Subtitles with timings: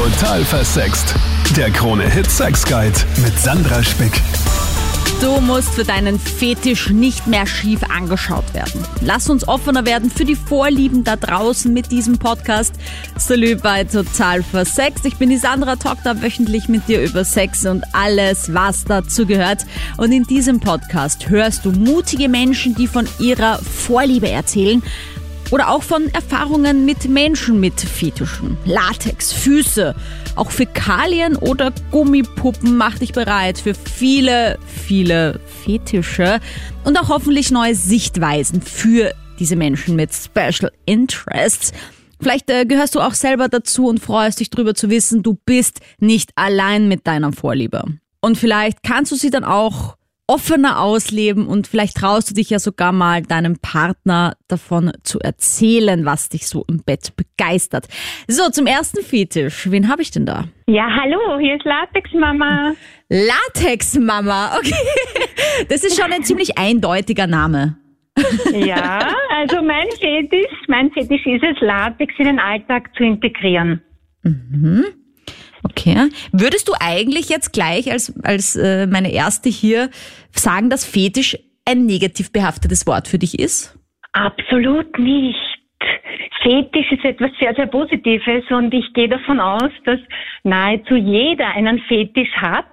[0.00, 1.14] Total versext.
[1.58, 4.22] Der Krone Hit Sex Guide mit Sandra Spick.
[5.20, 8.82] Du musst für deinen Fetisch nicht mehr schief angeschaut werden.
[9.02, 12.76] Lass uns offener werden für die Vorlieben da draußen mit diesem Podcast.
[13.18, 15.04] Salü bei Total Versext.
[15.04, 19.26] Ich bin die Sandra, talk da wöchentlich mit dir über Sex und alles, was dazu
[19.26, 19.66] gehört.
[19.98, 24.82] Und in diesem Podcast hörst du mutige Menschen, die von ihrer Vorliebe erzählen
[25.50, 28.56] oder auch von Erfahrungen mit Menschen mit Fetischen.
[28.64, 29.94] Latex, Füße,
[30.36, 36.40] auch Fäkalien oder Gummipuppen mach dich bereit für viele, viele Fetische
[36.84, 41.72] und auch hoffentlich neue Sichtweisen für diese Menschen mit Special Interests.
[42.20, 45.80] Vielleicht äh, gehörst du auch selber dazu und freust dich darüber zu wissen, du bist
[45.98, 47.84] nicht allein mit deiner Vorliebe.
[48.20, 49.96] Und vielleicht kannst du sie dann auch
[50.30, 56.04] offener ausleben und vielleicht traust du dich ja sogar mal deinem Partner davon zu erzählen,
[56.04, 57.88] was dich so im Bett begeistert.
[58.28, 59.68] So, zum ersten Fetisch.
[59.72, 60.44] Wen habe ich denn da?
[60.68, 62.74] Ja, hallo, hier ist Latex Mama.
[63.08, 65.66] Latex Mama, okay.
[65.68, 67.76] Das ist schon ein ziemlich eindeutiger Name.
[68.52, 69.00] Ja,
[69.36, 73.82] also mein Fetisch, mein Fetisch ist es, Latex in den Alltag zu integrieren.
[75.62, 76.08] Okay.
[76.32, 79.90] Würdest du eigentlich jetzt gleich als, als äh, meine erste hier
[80.32, 83.76] sagen, dass Fetisch ein negativ behaftetes Wort für dich ist?
[84.12, 85.49] Absolut nicht.
[86.42, 89.98] Fetisch ist etwas sehr, sehr Positives und ich gehe davon aus, dass
[90.42, 92.64] nahezu jeder einen Fetisch hat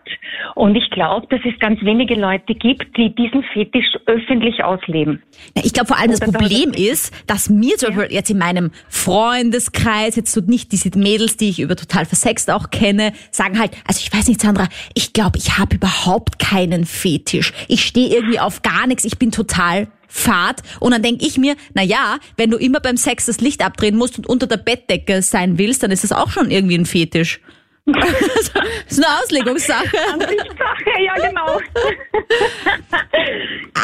[0.56, 5.22] und ich glaube, dass es ganz wenige Leute gibt, die diesen Fetisch öffentlich ausleben.
[5.56, 8.30] Ja, ich glaube vor allem das Oder Problem das- ist, dass mir zum Beispiel jetzt
[8.30, 13.12] in meinem Freundeskreis, jetzt so nicht diese Mädels, die ich über total versext auch kenne,
[13.32, 17.52] sagen halt, also ich weiß nicht, Sandra, ich glaube, ich habe überhaupt keinen Fetisch.
[17.68, 20.62] Ich stehe irgendwie auf gar nichts, ich bin total fad.
[20.80, 23.96] Und dann denke ich mir, na ja, wenn du immer beim Sex das Licht abdrehen
[23.96, 27.42] musst und unter der Bettdecke sein willst, dann ist das auch schon irgendwie ein Fetisch.
[27.88, 28.52] das
[28.90, 29.98] ist eine Auslegungssache.
[30.12, 31.60] Ansichtssache, ja genau.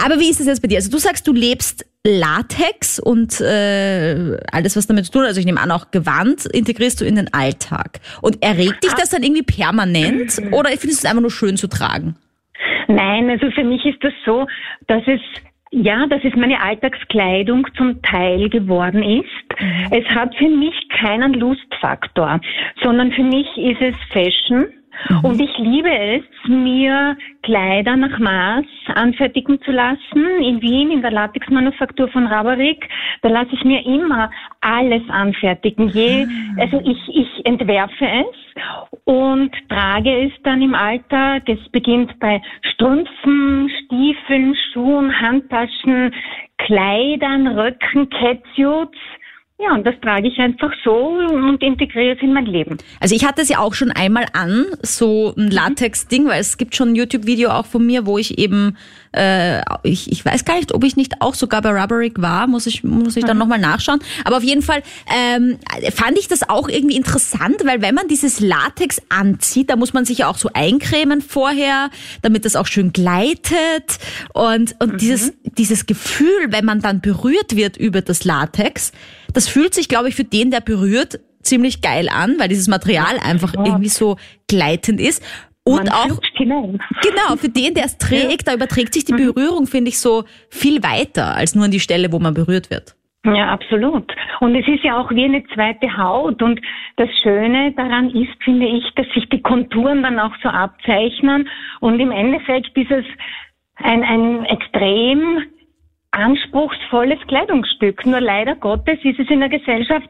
[0.04, 0.76] Aber wie ist es jetzt bei dir?
[0.76, 5.40] Also du sagst, du lebst Latex und äh, alles, was damit zu tun hat, also
[5.40, 8.02] ich nehme an, auch Gewand, integrierst du in den Alltag.
[8.22, 11.68] Und erregt dich das dann irgendwie permanent oder findest du es einfach nur schön zu
[11.68, 12.18] tragen?
[12.90, 14.48] Nein, also für mich ist das so,
[14.88, 15.22] dass es
[15.74, 19.26] ja, dass es meine Alltagskleidung zum Teil geworden ist.
[19.92, 22.40] Es hat für mich keinen Lustfaktor,
[22.84, 24.68] sondern für mich ist es Fashion.
[25.24, 28.66] Und ich liebe es, mir Kleider nach Maß
[28.96, 30.26] anfertigen zu lassen.
[30.42, 32.88] In Wien, in der Latexmanufaktur von Rabarik,
[33.22, 34.30] da lasse ich mir immer
[34.62, 35.90] alles anfertigen.
[35.90, 36.26] Je,
[36.58, 38.54] also ich, ich entwerfe es
[39.06, 41.44] und trage es dann im Alltag.
[41.48, 42.42] Es beginnt bei
[42.74, 46.14] Strümpfen, Stiefeln, Schuhen, Handtaschen,
[46.58, 48.98] Kleidern, Röcken, Catsuits.
[49.60, 52.78] Ja, und das trage ich einfach so und integriere es in mein Leben.
[53.00, 56.76] Also ich hatte es ja auch schon einmal an, so ein Latex-Ding, weil es gibt
[56.76, 58.78] schon ein YouTube-Video auch von mir, wo ich eben,
[59.14, 62.66] äh, ich, ich weiß gar nicht, ob ich nicht auch sogar bei Rubberick war, muss
[62.66, 64.00] ich, muss ich dann nochmal nachschauen.
[64.26, 64.82] Aber auf jeden Fall
[65.14, 65.58] ähm,
[65.94, 70.06] fand ich das auch irgendwie interessant, weil wenn man dieses Latex anzieht, da muss man
[70.06, 71.90] sich ja auch so eincremen vorher,
[72.22, 74.00] damit das auch schön gleitet.
[74.34, 78.92] Und, und dieses, dieses Gefühl, wenn man dann berührt wird über das Latex,
[79.34, 83.20] das fühlt sich, glaube ich, für den, der berührt, ziemlich geil an, weil dieses Material
[83.20, 85.22] einfach irgendwie so gleitend ist.
[85.66, 89.90] Und Man auch, genau, für den, der es trägt, da überträgt sich die Berührung, finde
[89.90, 92.96] ich, so viel weiter als nur an die Stelle, wo man berührt wird.
[93.26, 94.14] Ja, absolut.
[94.42, 96.42] Und es ist ja auch wie eine zweite Haut.
[96.42, 96.60] Und
[96.98, 101.48] das Schöne daran ist, finde ich, dass sich die Konturen dann auch so abzeichnen.
[101.80, 103.06] Und im Endeffekt ist es
[103.76, 105.44] ein, ein extrem
[106.12, 108.06] anspruchsvolles Kleidungsstück.
[108.06, 110.10] Nur leider Gottes ist es in der Gesellschaft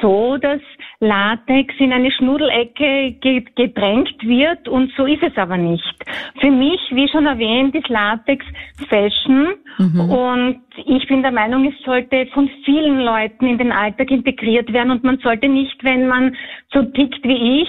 [0.00, 0.60] so, dass
[1.00, 5.94] Latex in eine Schnudelecke ge- gedrängt wird und so ist es aber nicht.
[6.40, 8.44] Für mich, wie schon erwähnt, ist Latex
[8.88, 9.54] Fashion
[10.10, 14.90] und ich bin der Meinung, es sollte von vielen Leuten in den Alltag integriert werden
[14.92, 16.36] und man sollte nicht, wenn man
[16.72, 17.68] so tickt wie ich,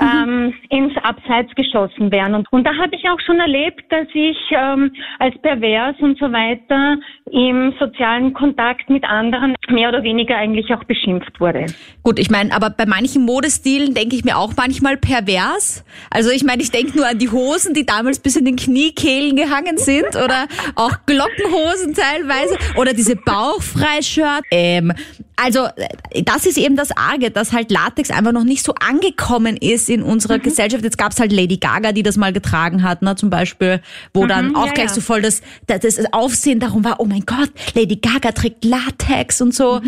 [0.00, 2.34] ähm, ins Abseits geschossen werden.
[2.34, 6.26] Und, und da habe ich auch schon erlebt, dass ich ähm, als pervers und so
[6.32, 6.96] weiter
[7.30, 11.66] im sozialen Kontakt mit anderen mehr oder weniger eigentlich auch beschimpft wurde.
[12.02, 15.84] Gut, ich meine, aber bei manchen Modestilen denke ich mir auch manchmal pervers.
[16.10, 19.36] Also ich meine, ich denke nur an die Hosen, die damals bis in den Kniekehlen
[19.36, 20.46] gehangen sind oder
[20.76, 24.44] auch Glockenhosen teilweise oder diese Bauchfreishirt.
[24.50, 24.92] Ähm,
[25.36, 29.56] also äh, das ist eben das Arge, dass halt Latex einfach noch nicht so angekommen
[29.56, 30.84] ist in unserer Gesellschaft.
[30.84, 33.80] Jetzt gab's halt Lady Gaga, die das mal getragen hat, ne, zum Beispiel,
[34.12, 34.94] wo dann auch ja, gleich ja.
[34.94, 39.40] so voll das, das, das Aufsehen darum war, oh mein Gott, Lady Gaga trägt Latex
[39.40, 39.80] und so.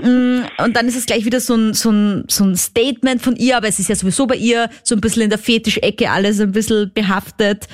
[0.00, 3.36] Mm, und dann ist es gleich wieder so ein, so, ein, so ein Statement von
[3.36, 6.40] ihr, aber es ist ja sowieso bei ihr so ein bisschen in der Fetischecke alles
[6.40, 7.66] ein bisschen behaftet.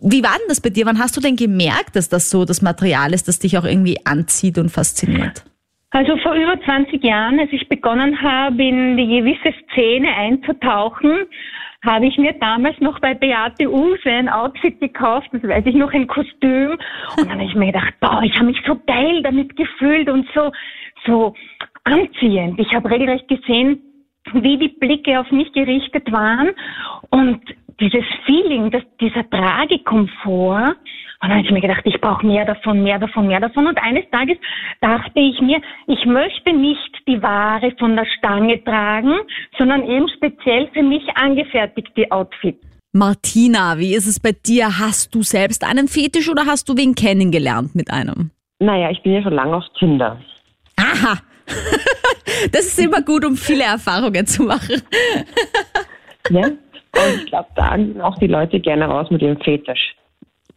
[0.00, 0.86] Wie war denn das bei dir?
[0.86, 3.98] Wann hast du denn gemerkt, dass das so das Material ist, das dich auch irgendwie
[4.06, 5.44] anzieht und fasziniert?
[5.98, 11.26] Also vor über 20 Jahren, als ich begonnen habe, in die gewisse Szene einzutauchen,
[11.84, 15.92] habe ich mir damals noch bei Beate Use ein Outfit gekauft, das weiß ich noch,
[15.92, 16.78] ein Kostüm.
[17.16, 20.24] Und dann habe ich mir gedacht, boah, ich habe mich so geil damit gefühlt und
[20.36, 20.52] so,
[21.04, 21.34] so
[21.82, 22.60] anziehend.
[22.60, 23.82] Ich habe regelrecht gesehen,
[24.34, 26.50] wie die Blicke auf mich gerichtet waren
[27.10, 27.40] und
[27.80, 30.76] dieses Feeling, dass dieser Tragekomfort,
[31.20, 33.66] und dann habe ich mir gedacht, ich brauche mehr davon, mehr davon, mehr davon.
[33.66, 34.38] Und eines Tages
[34.80, 39.14] dachte ich mir, ich möchte nicht die Ware von der Stange tragen,
[39.58, 42.64] sondern eben speziell für mich angefertigte Outfits.
[42.92, 44.78] Martina, wie ist es bei dir?
[44.78, 48.30] Hast du selbst einen Fetisch oder hast du wen kennengelernt mit einem?
[48.60, 50.20] Naja, ich bin ja schon lange auf Tinder.
[50.76, 51.18] Aha.
[52.52, 54.80] Das ist immer gut, um viele Erfahrungen zu machen.
[56.30, 56.46] Ja?
[56.46, 59.96] Und ich glaube, da gehen auch die Leute gerne raus mit ihrem Fetisch.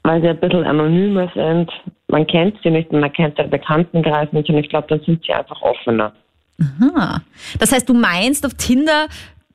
[0.04, 1.72] Weil sie ein bisschen anonymer sind.
[2.08, 5.34] Man kennt sie nicht, man kennt den Bekanntenkreis nicht und ich glaube, dann sind sie
[5.34, 6.12] einfach offener.
[6.60, 7.22] Aha.
[7.60, 9.08] Das heißt, du meinst, auf Tinder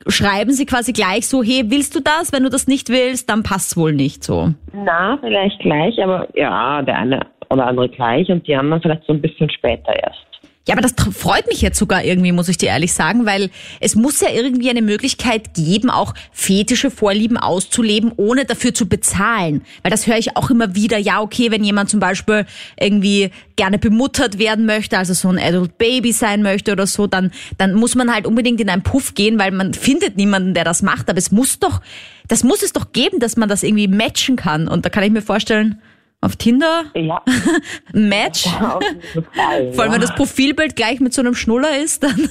[0.08, 2.32] schreiben sie quasi gleich so, hey, willst du das?
[2.32, 4.52] Wenn du das nicht willst, dann passt's wohl nicht so.
[4.72, 7.20] Na, vielleicht gleich, aber ja, der eine
[7.50, 10.25] oder andere gleich und die anderen vielleicht so ein bisschen später erst.
[10.68, 13.94] Ja, aber das freut mich jetzt sogar irgendwie, muss ich dir ehrlich sagen, weil es
[13.94, 19.62] muss ja irgendwie eine Möglichkeit geben, auch fetische Vorlieben auszuleben, ohne dafür zu bezahlen.
[19.82, 20.98] Weil das höre ich auch immer wieder.
[20.98, 22.46] Ja, okay, wenn jemand zum Beispiel
[22.80, 27.30] irgendwie gerne bemuttert werden möchte, also so ein Adult Baby sein möchte oder so, dann,
[27.58, 30.82] dann muss man halt unbedingt in einen Puff gehen, weil man findet niemanden, der das
[30.82, 31.08] macht.
[31.08, 31.80] Aber es muss doch,
[32.26, 34.66] das muss es doch geben, dass man das irgendwie matchen kann.
[34.66, 35.80] Und da kann ich mir vorstellen,
[36.20, 37.22] auf Tinder, Ja,
[37.92, 38.46] Match.
[38.46, 39.72] jeden Fall.
[39.72, 40.06] Vor allem, wenn ja.
[40.06, 42.28] das Profilbild gleich mit so einem Schnuller ist, dann.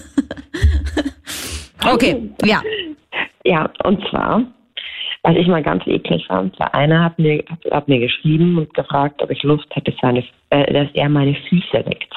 [1.93, 2.61] okay, ja.
[3.45, 4.43] Ja, und zwar,
[5.23, 8.73] was ich mal ganz eklig fand, war einer hat mir, hat, hat mir geschrieben und
[8.73, 12.13] gefragt, ob ich Lust hätte, seine, äh, dass er meine Füße leckt.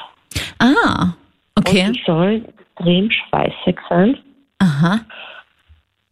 [0.59, 1.13] Ah,
[1.55, 1.87] okay.
[1.87, 2.43] Und ich soll
[2.79, 4.17] extrem schweißig sein
[4.59, 4.99] Aha,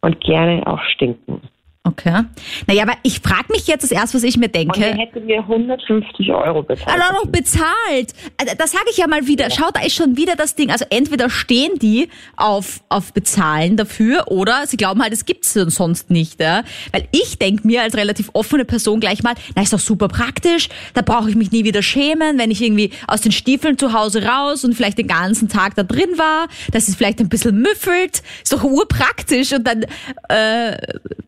[0.00, 1.42] und gerne auch stinken.
[1.88, 2.24] Okay.
[2.66, 4.82] Naja, aber ich frage mich jetzt das erste, was ich mir Und er denke.
[4.82, 6.88] hätte mir 150 Euro bezahlt.
[7.00, 8.12] Also noch bezahlt.
[8.40, 9.50] Also, Das sage ich ja mal wieder.
[9.50, 10.70] Schau, da ist schon wieder das Ding.
[10.70, 16.10] Also entweder stehen die auf, auf Bezahlen dafür oder sie glauben halt, es gibt's sonst
[16.10, 16.40] nicht.
[16.40, 16.62] Ja?
[16.92, 20.68] Weil ich denk mir als relativ offene Person gleich mal, na ist doch super praktisch,
[20.94, 24.24] da brauche ich mich nie wieder schämen, wenn ich irgendwie aus den Stiefeln zu Hause
[24.24, 28.22] raus und vielleicht den ganzen Tag da drin war, dass es vielleicht ein bisschen müffelt.
[28.42, 29.84] Ist doch urpraktisch und dann
[30.28, 30.76] äh,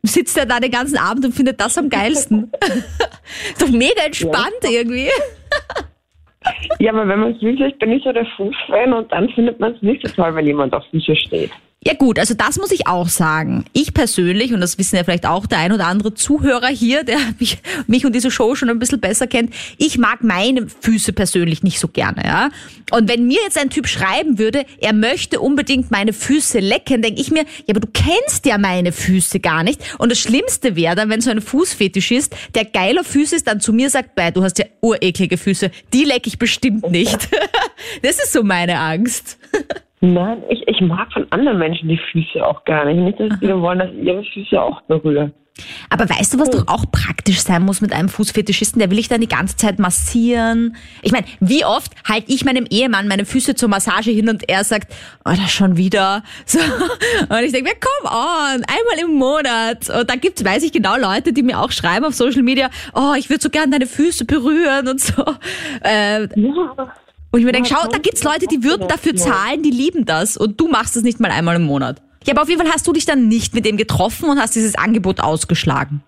[0.03, 2.53] sitzt er da den ganzen Abend und findet das am geilsten.
[3.59, 5.09] doch mega entspannt irgendwie.
[6.79, 9.61] Ja, aber wenn man es will, ich bin nicht so der Fußfan und dann findet
[9.61, 11.51] man es nicht so toll, wenn jemand auf Füße steht.
[11.83, 13.65] Ja gut, also das muss ich auch sagen.
[13.73, 17.17] Ich persönlich, und das wissen ja vielleicht auch der ein oder andere Zuhörer hier, der
[17.39, 17.57] mich,
[17.87, 21.81] mich und diese Show schon ein bisschen besser kennt, ich mag meine Füße persönlich nicht
[21.81, 22.51] so gerne, ja.
[22.91, 27.19] Und wenn mir jetzt ein Typ schreiben würde, er möchte unbedingt meine Füße lecken, denke
[27.19, 29.81] ich mir, ja, aber du kennst ja meine Füße gar nicht.
[29.97, 33.61] Und das Schlimmste wäre dann, wenn so ein Fußfetisch ist, der geiler Füße ist, dann
[33.61, 37.31] zu mir sagt, bei, du hast ja ureklige Füße, die lecke ich bestimmt nicht.
[38.03, 39.39] das ist so meine Angst.
[40.01, 42.99] Nein, ich, ich mag von anderen Menschen die Füße auch gar nicht.
[42.99, 45.31] Nicht, dass die wollen, dass ihre Füße auch berühre.
[45.91, 48.79] Aber weißt du, was doch auch praktisch sein muss mit einem Fußfetischisten?
[48.79, 50.77] Der will ich dann die ganze Zeit massieren.
[51.03, 54.65] Ich meine, wie oft halte ich meinem Ehemann meine Füße zur Massage hin und er
[54.65, 54.93] sagt,
[55.27, 56.23] oh, das schon wieder.
[56.47, 56.59] So.
[56.59, 59.89] Und ich denke mir, come on, einmal im Monat.
[59.91, 63.13] Und da gibt's, weiß ich genau, Leute, die mir auch schreiben auf Social Media, oh,
[63.17, 65.23] ich würde so gern deine Füße berühren und so.
[65.83, 66.93] Äh, Ja,
[67.33, 70.37] und ich mir denke, schau, da gibt's Leute, die würden dafür zahlen, die lieben das.
[70.37, 72.03] Und du machst es nicht mal einmal im Monat.
[72.27, 74.55] Ja, aber auf jeden Fall hast du dich dann nicht mit dem getroffen und hast
[74.57, 76.03] dieses Angebot ausgeschlagen.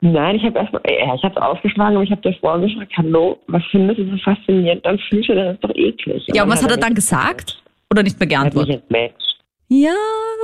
[0.00, 3.38] Nein, ich habe erstmal, ja, ich habe es ausgeschlagen, aber ich habe davor gefragt, hallo,
[3.46, 5.34] was findest du so faszinierend an Füße?
[5.34, 6.22] Das ist doch eklig.
[6.28, 7.62] Ja, und was hat er dann gesagt?
[7.90, 9.14] Oder nicht mehr Er hat mich geantwortet?
[9.68, 9.94] Ja,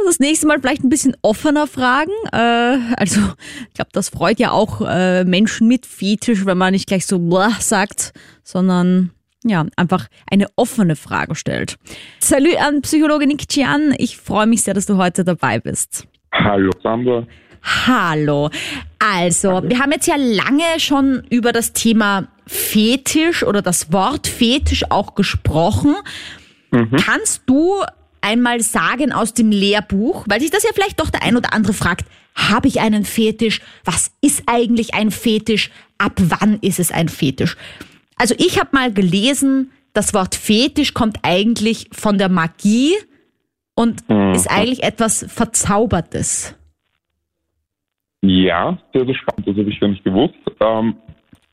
[0.07, 2.13] das nächste Mal vielleicht ein bisschen offener fragen.
[2.33, 3.21] Äh, also,
[3.69, 7.19] ich glaube, das freut ja auch äh, Menschen mit Fetisch, wenn man nicht gleich so
[7.19, 8.13] blah sagt,
[8.43, 9.11] sondern
[9.45, 11.79] ja, einfach eine offene Frage stellt.
[12.19, 13.95] Salut an Psychologe Nick Chian.
[13.99, 16.07] Ich freue mich sehr, dass du heute dabei bist.
[16.33, 17.27] Hallo Sandra.
[17.63, 18.51] Hallo.
[18.99, 24.85] Also, wir haben jetzt ja lange schon über das Thema Fetisch oder das Wort Fetisch
[24.91, 25.95] auch gesprochen.
[26.71, 27.83] Kannst du
[28.21, 31.73] einmal sagen aus dem Lehrbuch, weil sich das ja vielleicht doch der ein oder andere
[31.73, 33.61] fragt, habe ich einen Fetisch?
[33.85, 35.71] Was ist eigentlich ein Fetisch?
[35.99, 37.57] Ab wann ist es ein Fetisch?
[38.21, 42.93] Also ich habe mal gelesen, das Wort Fetisch kommt eigentlich von der Magie
[43.75, 44.35] und Mhm.
[44.35, 46.55] ist eigentlich etwas Verzaubertes.
[48.21, 49.49] Ja, sehr, sehr spannend.
[49.49, 50.35] Das habe ich gar nicht gewusst.
[50.61, 50.97] Ähm,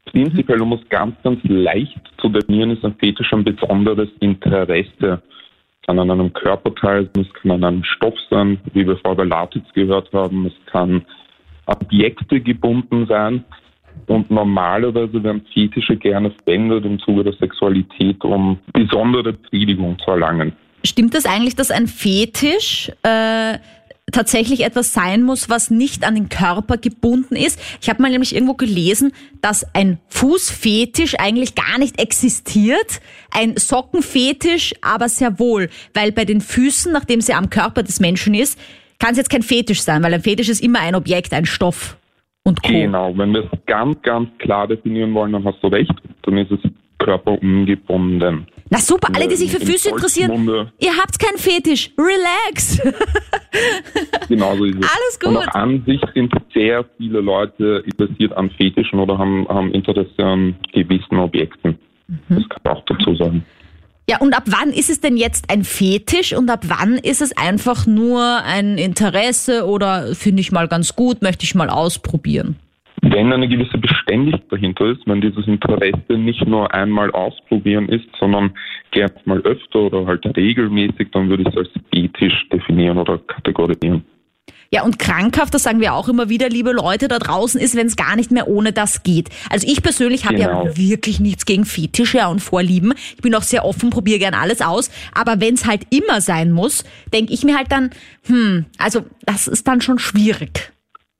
[0.08, 5.22] prinzipiell, um es ganz, ganz leicht zu definieren, ist ein Fetisch ein besonderes Interesse.
[5.86, 9.24] Kann an einem Körperteil sein, es kann an einem Stoff sein, wie wir vorher bei
[9.24, 10.48] Latitz gehört haben.
[10.48, 11.06] Es kann
[11.66, 13.46] an Objekte gebunden sein.
[14.06, 20.54] Und normalerweise werden Fetische gerne verwendet im Zuge der Sexualität, um besondere Befriedigung zu erlangen.
[20.84, 23.58] Stimmt das eigentlich, dass ein Fetisch äh,
[24.12, 27.60] tatsächlich etwas sein muss, was nicht an den Körper gebunden ist?
[27.82, 29.12] Ich habe mal nämlich irgendwo gelesen,
[29.42, 33.01] dass ein Fußfetisch eigentlich gar nicht existiert,
[33.32, 38.34] ein Sockenfetisch aber sehr wohl, weil bei den Füßen, nachdem sie am Körper des Menschen
[38.34, 38.58] ist,
[39.00, 41.97] kann es jetzt kein Fetisch sein, weil ein Fetisch ist immer ein Objekt, ein Stoff
[42.48, 42.70] und Co.
[42.72, 45.94] Genau, wenn wir es ganz, ganz klar definieren wollen, dann hast du recht.
[46.24, 46.60] Dann ist es
[47.00, 48.48] körperungebunden.
[48.70, 51.92] Na super, alle, die sich für Füße interessieren, ihr habt keinen Fetisch.
[51.98, 52.82] Relax.
[54.27, 54.82] Genauso ist es.
[54.82, 55.48] Alles Und gut.
[55.48, 60.56] auch an sich sind sehr viele Leute interessiert an Fetischen oder haben, haben Interesse an
[60.74, 61.77] gewissen Objekten.
[62.08, 62.18] Mhm.
[62.30, 63.46] Das kann man auch dazu sagen.
[64.10, 67.36] Ja, und ab wann ist es denn jetzt ein Fetisch und ab wann ist es
[67.36, 72.56] einfach nur ein Interesse oder finde ich mal ganz gut, möchte ich mal ausprobieren?
[73.02, 78.52] Wenn eine gewisse Beständigkeit dahinter ist, wenn dieses Interesse nicht nur einmal ausprobieren ist, sondern
[78.92, 84.06] gerne mal öfter oder halt regelmäßig, dann würde ich es als Fetisch definieren oder kategorisieren.
[84.72, 87.88] Ja, und krankhaft, das sagen wir auch immer wieder, liebe Leute da draußen, ist, wenn
[87.88, 89.30] es gar nicht mehr ohne das geht.
[89.50, 90.78] Also ich persönlich habe ja Genau.
[90.78, 92.94] wirklich nichts gegen Fetische und Vorlieben.
[93.16, 94.92] Ich bin auch sehr offen, probiere gern alles aus.
[95.14, 96.84] Aber wenn es halt immer sein muss,
[97.14, 97.92] denke ich mir halt dann,
[98.26, 100.72] hm, also das ist dann schon schwierig.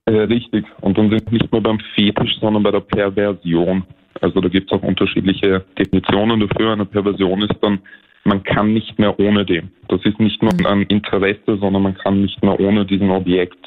[0.04, 0.64] Äh, richtig.
[0.80, 3.84] Und dann sind wir nicht nur beim Fetisch, sondern bei der Perversion.
[4.20, 6.72] Also da gibt es auch unterschiedliche Definitionen dafür.
[6.72, 7.78] Eine Perversion ist dann,
[8.24, 9.70] man kann nicht mehr ohne dem.
[9.88, 13.64] Das ist nicht nur ein Interesse, sondern man kann nicht mehr ohne diesen Objekt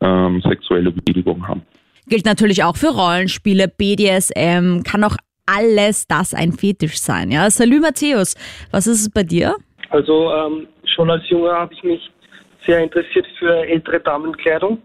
[0.00, 1.62] ähm, sexuelle Befriedigung haben.
[2.08, 5.16] Gilt natürlich auch für Rollenspiele, BDSM, kann auch
[5.46, 7.30] alles das ein Fetisch sein.
[7.30, 8.34] Ja, Salü Matthäus,
[8.70, 9.54] was ist es bei dir?
[9.90, 12.10] Also ähm, schon als Junge habe ich mich
[12.66, 14.78] sehr interessiert für ältere Damenkleidung.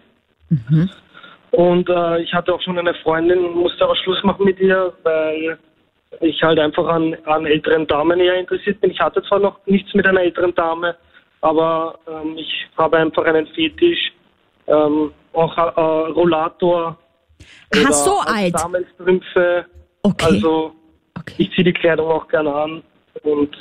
[1.51, 5.57] Und äh, ich hatte auch schon eine Freundin, musste aber Schluss machen mit ihr, weil
[6.21, 8.91] ich halt einfach an, an älteren Damen eher interessiert bin.
[8.91, 10.95] Ich hatte zwar noch nichts mit einer älteren Dame,
[11.41, 14.13] aber ähm, ich habe einfach einen Fetisch,
[14.67, 15.81] ähm, auch äh,
[16.11, 16.97] Rollator.
[17.73, 18.55] Ach, so alt.
[18.55, 19.65] Damenstrümpfe.
[20.03, 20.25] Okay.
[20.25, 20.73] Also
[21.19, 21.35] okay.
[21.37, 22.83] ich ziehe die Kleidung auch gerne an
[23.23, 23.55] und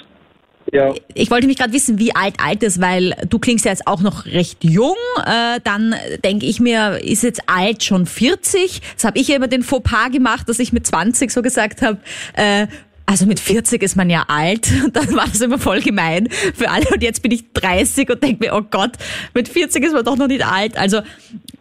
[0.72, 0.94] ja.
[1.14, 4.00] Ich wollte mich gerade wissen, wie alt alt ist, weil du klingst ja jetzt auch
[4.00, 4.96] noch recht jung.
[5.24, 5.94] Äh, dann
[6.24, 8.80] denke ich mir, ist jetzt alt schon 40?
[8.94, 11.98] Das habe ich ja immer den Fauxpas gemacht, dass ich mit 20 so gesagt habe,
[12.34, 12.66] äh,
[13.06, 14.70] also mit 40 ist man ja alt.
[14.84, 16.86] Und dann war das immer voll gemein für alle.
[16.92, 18.92] Und jetzt bin ich 30 und denke mir, oh Gott,
[19.34, 20.76] mit 40 ist man doch noch nicht alt.
[20.78, 21.00] Also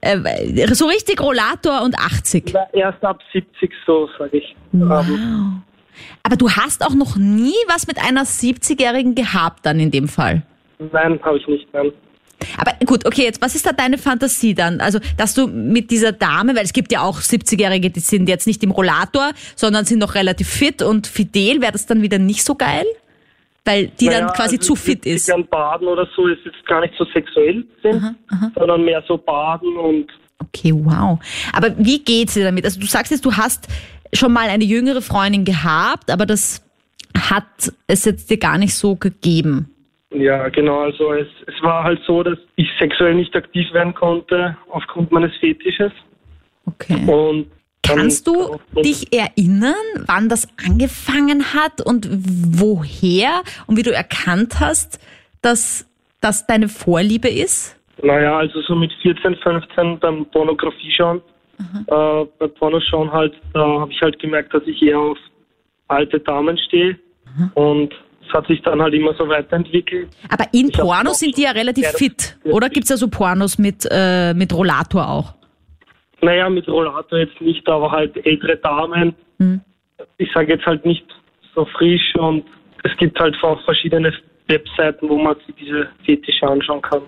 [0.02, 2.54] äh, so richtig Rollator und 80.
[2.74, 4.56] Erst ab 70 so, sage ich.
[4.74, 5.62] Ähm,
[6.24, 10.44] Aber du hast auch noch nie was mit einer 70-Jährigen gehabt dann in dem Fall.
[10.92, 11.68] nein, habe ich nicht.
[11.74, 11.92] Nein.
[12.58, 14.82] Aber gut, okay, jetzt was ist da deine Fantasie dann?
[14.82, 18.48] Also, dass du mit dieser Dame, weil es gibt ja auch 70-Jährige, die sind jetzt
[18.48, 22.44] nicht im Rollator, sondern sind noch relativ fit und fidel, wäre das dann wieder nicht
[22.44, 22.86] so geil?
[23.66, 25.28] Weil die Naja, dann quasi also zu fit die ist.
[25.28, 28.16] gern baden oder so ist jetzt gar nicht so sexuell sind,
[28.56, 30.08] sondern mehr so baden und
[30.40, 31.18] Okay, wow.
[31.54, 32.66] Aber wie geht's dir damit?
[32.66, 33.70] Also du sagst jetzt, du hast
[34.14, 36.64] schon mal eine jüngere Freundin gehabt, aber das
[37.18, 39.70] hat es jetzt dir gar nicht so gegeben.
[40.12, 40.82] ja, genau.
[40.82, 45.36] Also es, es war halt so, dass ich sexuell nicht aktiv werden konnte aufgrund meines
[45.38, 45.92] Fetisches.
[46.66, 47.06] Okay.
[47.08, 47.48] Und
[47.86, 49.74] Kannst du dich erinnern,
[50.08, 55.02] wann das angefangen hat und woher und wie du erkannt hast,
[55.42, 55.86] dass
[56.22, 57.78] das deine Vorliebe ist?
[58.02, 61.22] Naja, also so mit 14, 15 beim Pornografie schauen.
[61.60, 65.18] Äh, bei Pornoschauen halt, da habe ich halt gemerkt, dass ich eher auf
[65.88, 66.98] alte Damen stehe.
[67.56, 67.94] Und
[68.28, 70.10] es hat sich dann halt immer so weiterentwickelt.
[70.30, 72.38] Aber in Ich Pornos sind die ja relativ fit.
[72.44, 75.34] Oder gibt's ja so Pornos mit, äh, mit Rollator auch?
[76.22, 79.16] Naja, mit Rollator jetzt nicht, aber halt ältere Damen.
[80.18, 81.06] Ich sage jetzt halt nicht
[81.54, 82.46] so frisch und
[82.84, 84.14] es gibt halt auch verschiedene
[84.48, 87.02] Webseiten, wo man sich diese Fetische anschauen kann.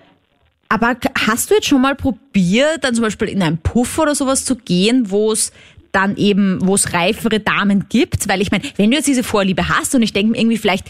[0.68, 0.96] Aber
[1.26, 4.56] hast du jetzt schon mal probiert, dann zum Beispiel in einen Puff oder sowas zu
[4.56, 5.52] gehen, wo es
[5.92, 8.28] dann eben, wo es reifere Damen gibt?
[8.28, 10.86] Weil ich meine, wenn du jetzt diese Vorliebe hast und ich denke mir irgendwie vielleicht,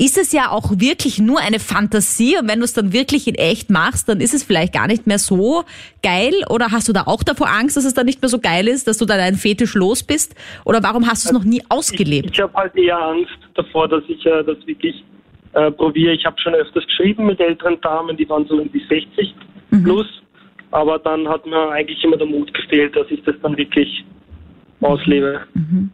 [0.00, 3.34] ist es ja auch wirklich nur eine Fantasie und wenn du es dann wirklich in
[3.34, 5.64] echt machst, dann ist es vielleicht gar nicht mehr so
[6.02, 8.66] geil oder hast du da auch davor Angst, dass es dann nicht mehr so geil
[8.66, 11.62] ist, dass du dann einen Fetisch los bist oder warum hast du es noch nie
[11.68, 12.30] ausgelebt?
[12.30, 15.04] Ich, ich habe halt eher Angst davor, dass ich äh, das wirklich
[15.52, 16.14] äh, probiere.
[16.14, 19.34] Ich habe schon öfters geschrieben mit älteren Damen, die waren so um die 60
[19.70, 19.84] mhm.
[19.84, 20.06] plus,
[20.70, 24.04] aber dann hat mir eigentlich immer der Mut gefehlt, dass ich das dann wirklich
[24.80, 25.42] auslebe.
[25.54, 25.90] Mhm.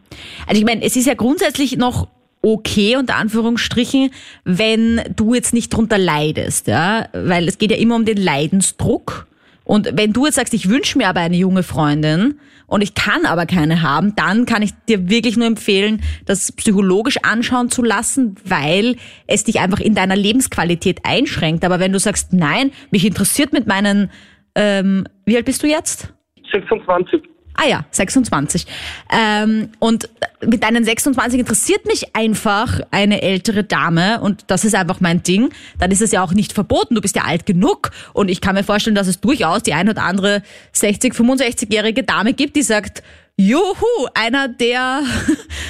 [0.47, 2.07] Also ich meine, es ist ja grundsätzlich noch
[2.41, 4.11] okay, unter Anführungsstrichen,
[4.43, 9.26] wenn du jetzt nicht drunter leidest, ja, weil es geht ja immer um den Leidensdruck.
[9.67, 13.25] Und wenn du jetzt sagst, ich wünsche mir aber eine junge Freundin und ich kann
[13.25, 18.35] aber keine haben, dann kann ich dir wirklich nur empfehlen, das psychologisch anschauen zu lassen,
[18.45, 18.95] weil
[19.27, 21.65] es dich einfach in deiner Lebensqualität einschränkt.
[21.65, 24.09] Aber wenn du sagst, nein, mich interessiert mit meinen,
[24.55, 26.13] ähm, wie alt bist du jetzt?
[26.49, 27.21] 26.
[27.59, 28.67] Ah ja, 26.
[29.11, 30.09] Ähm, und
[30.45, 35.49] mit deinen 26 interessiert mich einfach eine ältere Dame und das ist einfach mein Ding.
[35.79, 36.93] Dann ist es ja auch nicht verboten.
[36.93, 39.89] Du bist ja alt genug und ich kann mir vorstellen, dass es durchaus die ein
[39.89, 43.01] oder andere 60, 65-jährige Dame gibt, die sagt,
[43.39, 45.01] Juhu, einer, der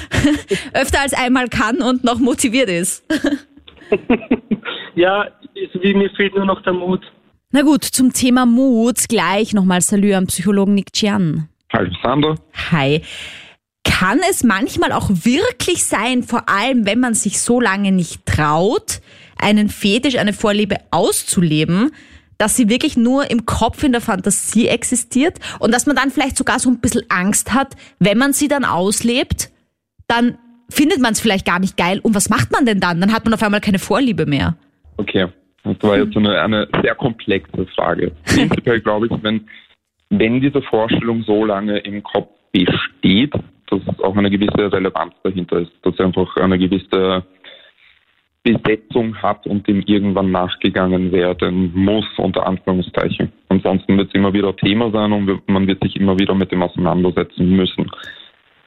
[0.74, 3.04] öfter als einmal kann und noch motiviert ist.
[4.94, 5.28] ja,
[5.80, 7.00] wie mir fehlt nur noch der Mut.
[7.50, 11.48] Na gut, zum Thema Mut gleich nochmal Salü am Psychologen Nick Chian.
[11.72, 12.34] Hi, Sander.
[12.70, 13.02] Hi.
[13.84, 19.00] Kann es manchmal auch wirklich sein, vor allem wenn man sich so lange nicht traut,
[19.36, 21.90] einen Fetisch, eine Vorliebe auszuleben,
[22.38, 26.36] dass sie wirklich nur im Kopf, in der Fantasie existiert und dass man dann vielleicht
[26.36, 29.50] sogar so ein bisschen Angst hat, wenn man sie dann auslebt,
[30.06, 30.38] dann
[30.70, 31.98] findet man es vielleicht gar nicht geil.
[32.02, 33.00] Und was macht man denn dann?
[33.00, 34.56] Dann hat man auf einmal keine Vorliebe mehr.
[34.96, 35.26] Okay,
[35.64, 38.12] das war jetzt eine, eine sehr komplexe Frage.
[38.24, 39.48] Prinzipiell glaube ich, wenn
[40.10, 43.34] wenn diese Vorstellung so lange im Kopf besteht,
[43.70, 47.24] dass auch eine gewisse Relevanz dahinter ist, dass einfach eine gewisse
[48.42, 53.30] Besetzung hat und dem irgendwann nachgegangen werden muss, unter Anführungszeichen.
[53.48, 56.62] Ansonsten wird es immer wieder Thema sein und man wird sich immer wieder mit dem
[56.62, 57.90] auseinandersetzen müssen.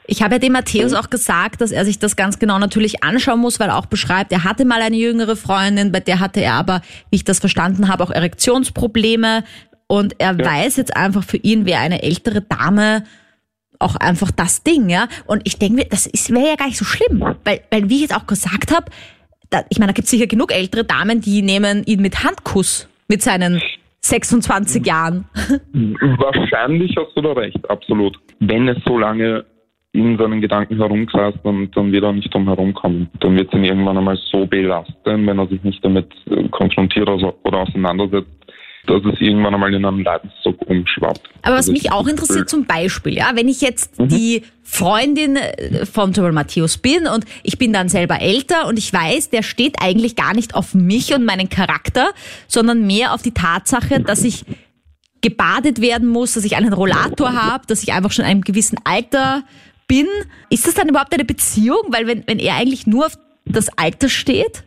[0.08, 3.40] Ich habe ja dem Matthäus auch gesagt, dass er sich das ganz genau natürlich anschauen
[3.40, 6.56] muss, weil er auch beschreibt, er hatte mal eine jüngere Freundin, bei der hatte er
[6.56, 9.44] aber, wie ich das verstanden habe, auch Erektionsprobleme.
[9.92, 10.46] Und er ja.
[10.46, 13.04] weiß jetzt einfach, für ihn wäre eine ältere Dame
[13.78, 15.10] auch einfach das Ding, ja.
[15.26, 18.02] Und ich denke mir, das wäre ja gar nicht so schlimm, weil, weil wie ich
[18.04, 18.86] jetzt auch gesagt habe,
[19.68, 23.22] ich meine, da gibt es sicher genug ältere Damen, die nehmen ihn mit Handkuss mit
[23.22, 23.62] seinen
[24.00, 25.26] 26 Jahren.
[25.74, 28.18] Wahrscheinlich hast du da recht, absolut.
[28.40, 29.44] Wenn es so lange
[29.92, 33.10] in seinen Gedanken herumkreist, dann, dann wird er nicht drum herumkommen.
[33.20, 37.10] Dann wird es ihn irgendwann einmal so belasten, wenn er sich nicht damit äh, konfrontiert
[37.10, 38.30] oder auseinandersetzt,
[38.88, 41.30] dass es irgendwann einmal in einem Leidensdruck umschwappt.
[41.44, 44.08] Aber was also mich auch interessiert zum Beispiel, ja, wenn ich jetzt mhm.
[44.08, 48.92] die Freundin äh, von Joel Matthäus bin und ich bin dann selber älter und ich
[48.92, 52.12] weiß, der steht eigentlich gar nicht auf mich und meinen Charakter,
[52.48, 54.46] sondern mehr auf die Tatsache, dass ich
[55.22, 58.80] gebadet werden muss, dass ich einen Rollator habe, dass ich einfach schon in einem gewissen
[58.84, 59.44] Alter
[59.88, 60.08] bin.
[60.50, 61.84] Ist das dann überhaupt eine Beziehung?
[61.90, 64.64] Weil wenn, wenn er eigentlich nur auf das Alter steht?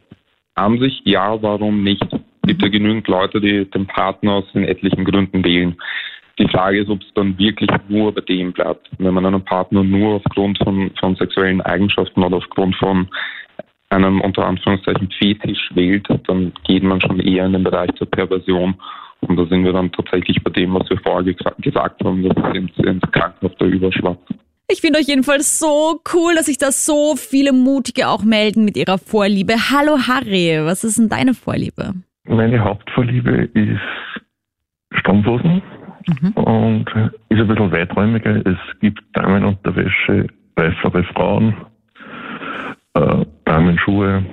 [0.55, 2.07] An sich ja, warum nicht?
[2.45, 5.77] Es gibt ja genügend Leute, die den Partner aus den etlichen Gründen wählen.
[6.39, 8.91] Die Frage ist, ob es dann wirklich nur bei dem bleibt.
[8.99, 13.09] Wenn man einen Partner nur aufgrund von, von sexuellen Eigenschaften oder aufgrund von
[13.89, 18.75] einem unter Anführungszeichen Fetisch wählt, dann geht man schon eher in den Bereich der Perversion.
[19.21, 22.57] Und da sind wir dann tatsächlich bei dem, was wir vorher gesagt haben, dass es
[22.57, 24.35] ins, ins Krankhafte überschwappt.
[24.69, 28.77] Ich finde euch jedenfalls so cool, dass sich da so viele Mutige auch melden mit
[28.77, 29.55] ihrer Vorliebe.
[29.71, 31.95] Hallo Harry, was ist denn deine Vorliebe?
[32.27, 33.81] Meine Hauptvorliebe ist
[34.99, 35.63] Strumpfhosen
[36.07, 36.31] mhm.
[36.33, 36.87] und
[37.29, 38.37] ist ein bisschen weiträumiger.
[38.47, 41.55] Es gibt Damenunterwäsche, reifere Frauen,
[42.95, 44.25] äh, Damenschuhe.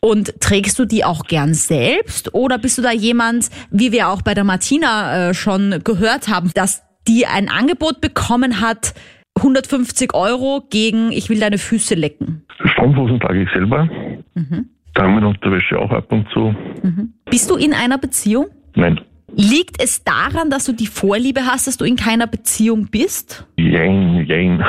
[0.00, 4.22] Und trägst du die auch gern selbst oder bist du da jemand, wie wir auch
[4.22, 8.94] bei der Martina äh, schon gehört haben, dass die ein Angebot bekommen hat,
[9.36, 12.44] 150 Euro gegen ich will deine Füße lecken?
[12.64, 13.88] Strumpfhosen trage ich selber.
[14.34, 14.70] Mhm.
[14.94, 16.54] Damenunterwäsche auch ab und zu.
[16.82, 17.14] Mhm.
[17.30, 18.46] Bist du in einer Beziehung?
[18.74, 19.00] Nein.
[19.36, 23.46] Liegt es daran, dass du die Vorliebe hast, dass du in keiner Beziehung bist?
[23.56, 24.58] Jein, jein.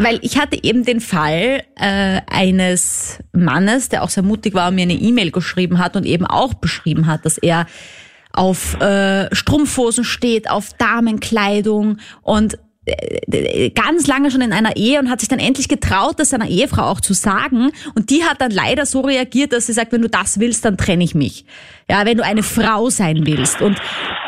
[0.00, 4.76] Weil ich hatte eben den Fall äh, eines Mannes, der auch sehr mutig war und
[4.76, 7.66] mir eine E-Mail geschrieben hat und eben auch beschrieben hat, dass er
[8.32, 12.58] auf äh, Strumpfhosen steht, auf Damenkleidung und
[13.74, 16.84] ganz lange schon in einer Ehe und hat sich dann endlich getraut, das seiner Ehefrau
[16.84, 17.72] auch zu sagen.
[17.94, 20.76] Und die hat dann leider so reagiert, dass sie sagt, wenn du das willst, dann
[20.76, 21.44] trenne ich mich.
[21.88, 23.60] Ja, wenn du eine Frau sein willst.
[23.60, 23.78] Und,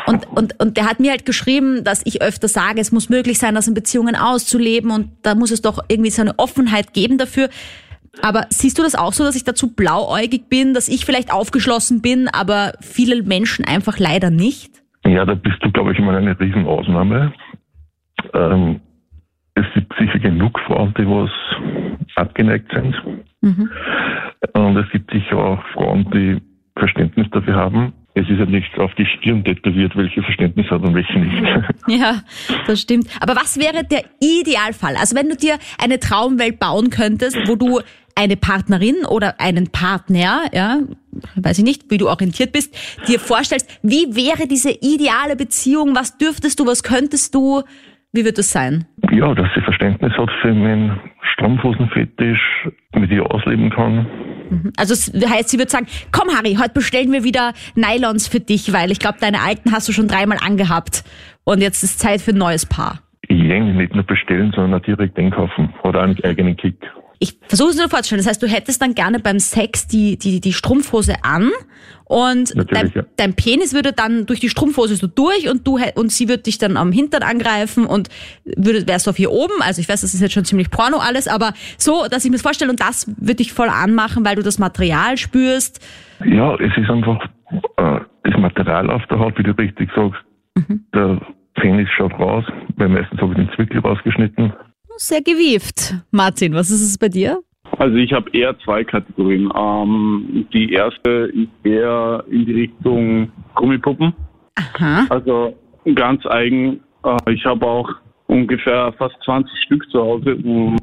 [0.05, 3.39] und, und, und der hat mir halt geschrieben, dass ich öfter sage, es muss möglich
[3.39, 7.17] sein, das in Beziehungen auszuleben und da muss es doch irgendwie so eine Offenheit geben
[7.17, 7.49] dafür.
[8.21, 12.01] Aber siehst du das auch so, dass ich dazu blauäugig bin, dass ich vielleicht aufgeschlossen
[12.01, 14.83] bin, aber viele Menschen einfach leider nicht?
[15.05, 17.33] Ja, da bist du, glaube ich, immer eine Riesenausnahme.
[18.33, 18.79] Ähm,
[19.55, 21.29] es gibt sicher genug Frauen, die was
[22.15, 22.95] abgeneigt sind.
[23.41, 23.69] Mhm.
[24.53, 26.41] Und es gibt sicher auch Frauen, die
[26.75, 27.93] Verständnis dafür haben.
[28.15, 31.43] Es ist ja nicht auf die Stirn tätowiert, welche Verständnis hat und welche nicht.
[31.87, 32.21] Ja,
[32.67, 33.07] das stimmt.
[33.19, 34.95] Aber was wäre der Idealfall?
[34.95, 37.81] Also wenn du dir eine Traumwelt bauen könntest, wo du
[38.15, 40.79] eine Partnerin oder einen Partner, ja,
[41.35, 42.75] weiß ich nicht, wie du orientiert bist,
[43.07, 45.95] dir vorstellst, wie wäre diese ideale Beziehung?
[45.95, 47.63] Was dürftest du, was könntest du?
[48.13, 48.85] Wie wird das sein?
[49.11, 50.99] Ja, dass sie Verständnis hat für meinen
[51.33, 52.39] Strumpfhosenfetisch,
[52.93, 54.05] mit ihr ausleben kann.
[54.51, 54.71] Mhm.
[54.77, 58.71] Also das heißt, sie wird sagen, komm Harry, heute bestellen wir wieder Nylons für dich,
[58.71, 61.03] weil ich glaube, deine alten hast du schon dreimal angehabt
[61.43, 62.99] und jetzt ist Zeit für ein neues Paar.
[63.29, 66.77] Ja, nicht nur bestellen, sondern auch direkt einkaufen oder einen eigenen Kick
[67.23, 68.21] ich versuche es nur vorzustellen.
[68.21, 71.51] Das heißt, du hättest dann gerne beim Sex die, die, die Strumpfhose an
[72.03, 73.03] und dein, ja.
[73.15, 76.57] dein, Penis würde dann durch die Strumpfhose so durch und du und sie würde dich
[76.57, 78.09] dann am Hintern angreifen und
[78.43, 79.53] würde, wärst du auf hier oben.
[79.61, 82.35] Also ich weiß, das ist jetzt schon ziemlich Porno alles, aber so, dass ich mir
[82.35, 85.79] das vorstelle und das würde dich voll anmachen, weil du das Material spürst.
[86.25, 87.23] Ja, es ist einfach
[87.77, 90.19] äh, das Material auf der Haut, wie du richtig sagst.
[90.55, 90.83] Mhm.
[90.93, 91.21] Der
[91.55, 92.43] Penis schaut raus,
[92.75, 94.51] weil meistens habe ich den Zwickel rausgeschnitten
[94.97, 95.95] sehr gewieft.
[96.11, 97.41] Martin, was ist es bei dir?
[97.77, 99.51] Also ich habe eher zwei Kategorien.
[99.55, 104.13] Ähm, die erste ist eher in die Richtung Gummipuppen.
[104.55, 105.07] Aha.
[105.09, 105.55] Also
[105.95, 106.81] ganz eigen.
[107.03, 107.89] Äh, ich habe auch
[108.27, 110.79] ungefähr fast 20 Stück zu Hause und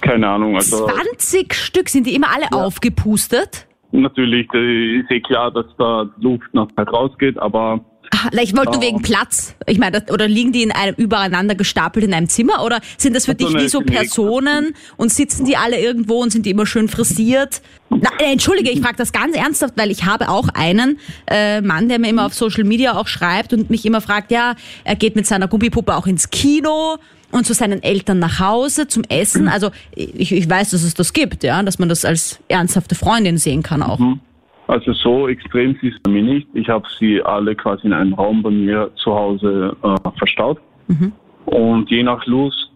[0.00, 0.56] keine Ahnung.
[0.56, 1.88] Also 20 Stück?
[1.88, 2.64] Sind die immer alle ja.
[2.64, 3.66] aufgepustet?
[3.90, 7.84] Natürlich, ist eh klar, dass da Luft noch rausgeht, aber
[8.32, 9.54] ich wollte nur wegen Platz.
[9.66, 13.26] Ich meine, oder liegen die in einem übereinander gestapelt in einem Zimmer oder sind das
[13.26, 16.88] für dich wie so Personen und sitzen die alle irgendwo und sind die immer schön
[16.88, 17.62] frisiert?
[17.90, 21.88] Na, äh, entschuldige, ich frage das ganz ernsthaft, weil ich habe auch einen äh, Mann,
[21.88, 25.16] der mir immer auf Social Media auch schreibt und mich immer fragt, ja, er geht
[25.16, 26.96] mit seiner Gummipuppe auch ins Kino
[27.30, 29.48] und zu seinen Eltern nach Hause zum Essen.
[29.48, 33.38] Also ich, ich weiß, dass es das gibt, ja, dass man das als ernsthafte Freundin
[33.38, 33.98] sehen kann auch.
[33.98, 34.20] Mhm.
[34.66, 36.48] Also so extrem ist es mir nicht.
[36.54, 40.60] Ich habe sie alle quasi in einem Raum bei mir zu Hause äh, verstaut.
[40.88, 41.12] Mhm.
[41.46, 42.70] Und je nach Lust,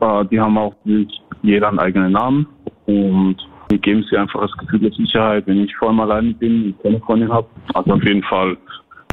[0.00, 0.74] äh, die haben auch
[1.42, 2.46] jeder einen eigenen Namen.
[2.86, 3.36] Und
[3.70, 6.82] mir geben sie einfach das Gefühl der Sicherheit, wenn ich vor allem alleine bin und
[6.82, 7.46] keine Freundin habe.
[7.74, 8.56] Also auf jeden Fall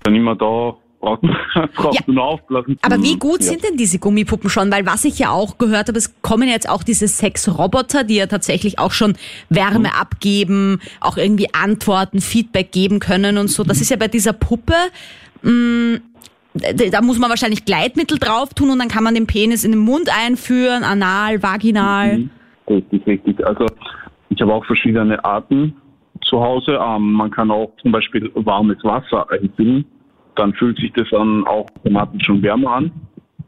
[0.04, 1.22] dann immer da braucht,
[1.76, 2.14] braucht ja.
[2.14, 2.78] nur aufblasen.
[2.82, 3.52] Aber wie gut ja.
[3.52, 4.72] sind denn diese Gummipuppen schon?
[4.72, 8.28] Weil was ich ja auch gehört habe, es kommen jetzt auch diese Sexroboter, die ja
[8.28, 9.16] tatsächlich auch schon
[9.50, 10.00] Wärme mhm.
[10.00, 13.64] abgeben, auch irgendwie Antworten, Feedback geben können und so.
[13.64, 14.74] Das ist ja bei dieser Puppe,
[15.44, 16.02] mh, mm,
[16.90, 19.82] da muss man wahrscheinlich Gleitmittel drauf tun und dann kann man den Penis in den
[19.82, 22.18] Mund einführen, anal, vaginal.
[22.18, 22.30] Mhm.
[22.68, 23.46] Richtig, richtig.
[23.46, 23.66] Also
[24.30, 25.76] ich habe auch verschiedene Arten
[26.22, 26.80] zu Hause.
[26.82, 29.86] Ähm, man kann auch zum Beispiel warmes Wasser einfüllen
[30.36, 32.92] dann fühlt sich das dann auch automatisch schon wärmer an.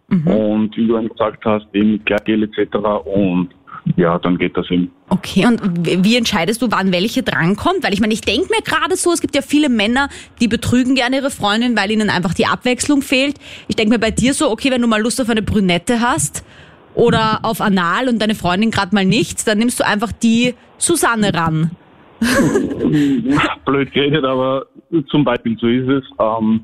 [0.09, 0.27] Mhm.
[0.27, 2.75] Und wie du gesagt hast, eben mit Gel etc.
[3.05, 3.49] Und
[3.95, 4.91] ja, dann geht das eben.
[5.09, 5.61] Okay, und
[6.03, 7.83] wie entscheidest du, wann welche drankommt?
[7.83, 10.09] Weil ich meine, ich denke mir gerade so, es gibt ja viele Männer,
[10.41, 13.37] die betrügen gerne ihre Freundin, weil ihnen einfach die Abwechslung fehlt.
[13.67, 16.43] Ich denke mir bei dir so, okay, wenn du mal Lust auf eine Brünette hast
[16.95, 21.33] oder auf Anal und deine Freundin gerade mal nichts, dann nimmst du einfach die Susanne
[21.33, 21.71] ran.
[23.65, 24.65] Blöd geredet, aber
[25.07, 26.03] zum Beispiel so ist es.
[26.19, 26.61] Ähm,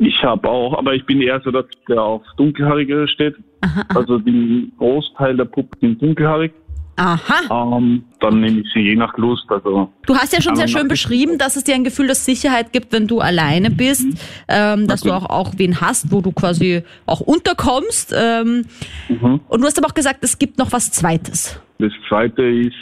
[0.00, 3.36] ich habe auch, aber ich bin eher so, dass der auf Dunkelhaarige steht.
[3.60, 3.98] Aha, aha.
[3.98, 6.52] Also den Großteil der Puppen sind dunkelhaarig.
[6.96, 7.76] Aha.
[7.76, 9.44] Ähm, dann nehme ich sie je nach Lust.
[9.48, 12.72] Also du hast ja schon sehr schön beschrieben, dass es dir ein Gefühl der Sicherheit
[12.72, 14.14] gibt, wenn du alleine bist, mhm.
[14.48, 15.26] ähm, dass Natürlich.
[15.26, 18.14] du auch, auch wen hast, wo du quasi auch unterkommst.
[18.16, 18.66] Ähm,
[19.08, 19.40] mhm.
[19.48, 21.60] Und du hast aber auch gesagt, es gibt noch was Zweites.
[21.78, 22.76] Das Zweite ist,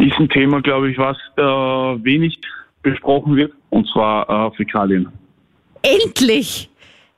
[0.00, 2.38] ist ein Thema, glaube ich, was äh, wenig
[2.82, 5.08] besprochen wird, und zwar äh, Fäkalien.
[5.82, 6.70] Endlich!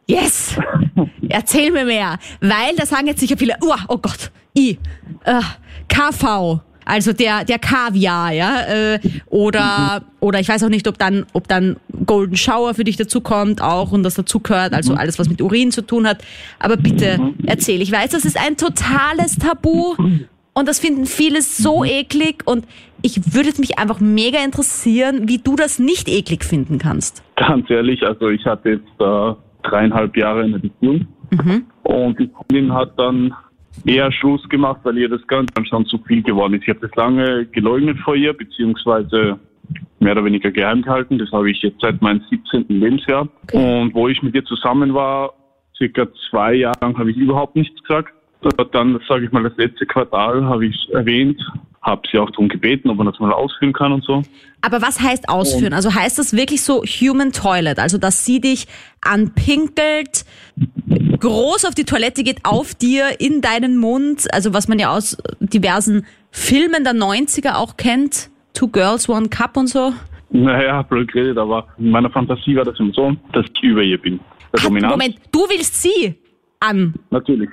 [0.06, 0.58] Yes!
[1.28, 2.18] Erzähl mir mehr.
[2.40, 4.78] Weil da sagen jetzt sicher viele, oh, oh Gott, I,
[5.24, 5.40] äh,
[5.88, 11.26] KV, also der, der Kaviar, ja, äh, oder, oder ich weiß auch nicht, ob dann,
[11.32, 15.18] ob dann Golden Shower für dich dazu kommt auch und das dazu gehört, also alles,
[15.18, 16.24] was mit Urin zu tun hat.
[16.58, 17.80] Aber bitte erzähl.
[17.80, 19.94] Ich weiß, das ist ein totales Tabu
[20.54, 22.66] und das finden viele so eklig und
[23.02, 27.22] ich würde mich einfach mega interessieren, wie du das nicht eklig finden kannst.
[27.36, 31.64] Ganz ehrlich, also ich hatte jetzt äh, dreieinhalb Jahre eine Beziehung mhm.
[31.84, 33.34] und die Freundin hat dann
[33.86, 36.62] eher Schluss gemacht, weil ihr das Ganze dann schon zu viel geworden ist.
[36.62, 39.38] Ich habe das lange geleugnet vor ihr, beziehungsweise
[40.00, 41.18] mehr oder weniger geheim gehalten.
[41.18, 42.66] Das habe ich jetzt seit meinem 17.
[42.68, 43.28] Lebensjahr.
[43.44, 43.80] Okay.
[43.80, 45.32] Und wo ich mit ihr zusammen war,
[45.76, 48.12] circa zwei Jahre lang, habe ich überhaupt nichts gesagt.
[48.72, 51.40] Dann, sage ich mal, das letzte Quartal habe ich erwähnt
[51.82, 54.22] habe sie auch darum gebeten, ob man das mal ausführen kann und so.
[54.60, 55.72] Aber was heißt ausführen?
[55.72, 57.78] Also heißt das wirklich so Human Toilet?
[57.78, 58.66] Also dass sie dich
[59.00, 60.26] anpinkelt,
[61.18, 65.16] groß auf die Toilette geht, auf dir, in deinen Mund, also was man ja aus
[65.40, 69.94] diversen Filmen der 90er auch kennt, Two Girls, One Cup und so?
[70.32, 73.98] Naja, blöd geredet, aber in meiner Fantasie war das immer so, dass ich über ihr
[73.98, 74.20] bin.
[74.52, 74.92] Der Dominanz.
[74.92, 76.14] Moment, du willst sie
[76.60, 76.94] an.
[77.10, 77.48] Natürlich.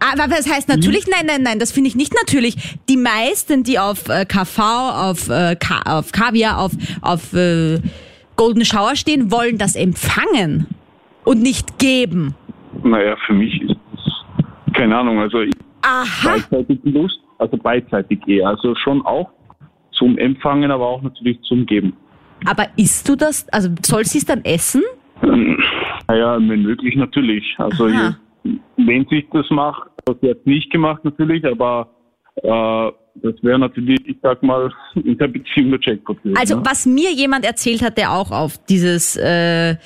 [0.00, 1.06] Aber was heißt natürlich?
[1.06, 2.78] Nein, nein, nein, das finde ich nicht natürlich.
[2.88, 7.78] Die meisten, die auf äh, KV, auf, äh, Ka auf Kaviar, auf, auf äh,
[8.36, 10.66] Golden Shower stehen, wollen das empfangen
[11.24, 12.34] und nicht geben.
[12.82, 16.36] Naja, für mich ist das, keine Ahnung, also ich Aha.
[16.50, 18.48] beidseitig Lust, also beidseitig eher.
[18.48, 19.30] Also schon auch
[19.92, 21.94] zum Empfangen, aber auch natürlich zum Geben.
[22.46, 23.48] Aber isst du das?
[23.50, 24.82] Also soll sie es dann essen?
[25.22, 27.54] Naja, wenn möglich natürlich.
[27.58, 28.16] Also Aha.
[28.76, 31.88] Wenn sich das macht, das jetzt nicht gemacht natürlich, aber
[32.36, 36.18] äh, das wäre natürlich, ich sag mal, in der Beziehung der Jackpot.
[36.36, 36.62] Also ne?
[36.64, 39.76] was mir jemand erzählt hat, der auch auf dieses äh,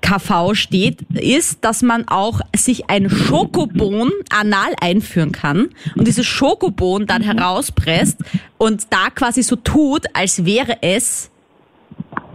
[0.00, 7.06] KV steht, ist, dass man auch sich ein Schokobon anal einführen kann und dieses Schokobon
[7.06, 8.18] dann herauspresst
[8.58, 11.30] und da quasi so tut, als wäre es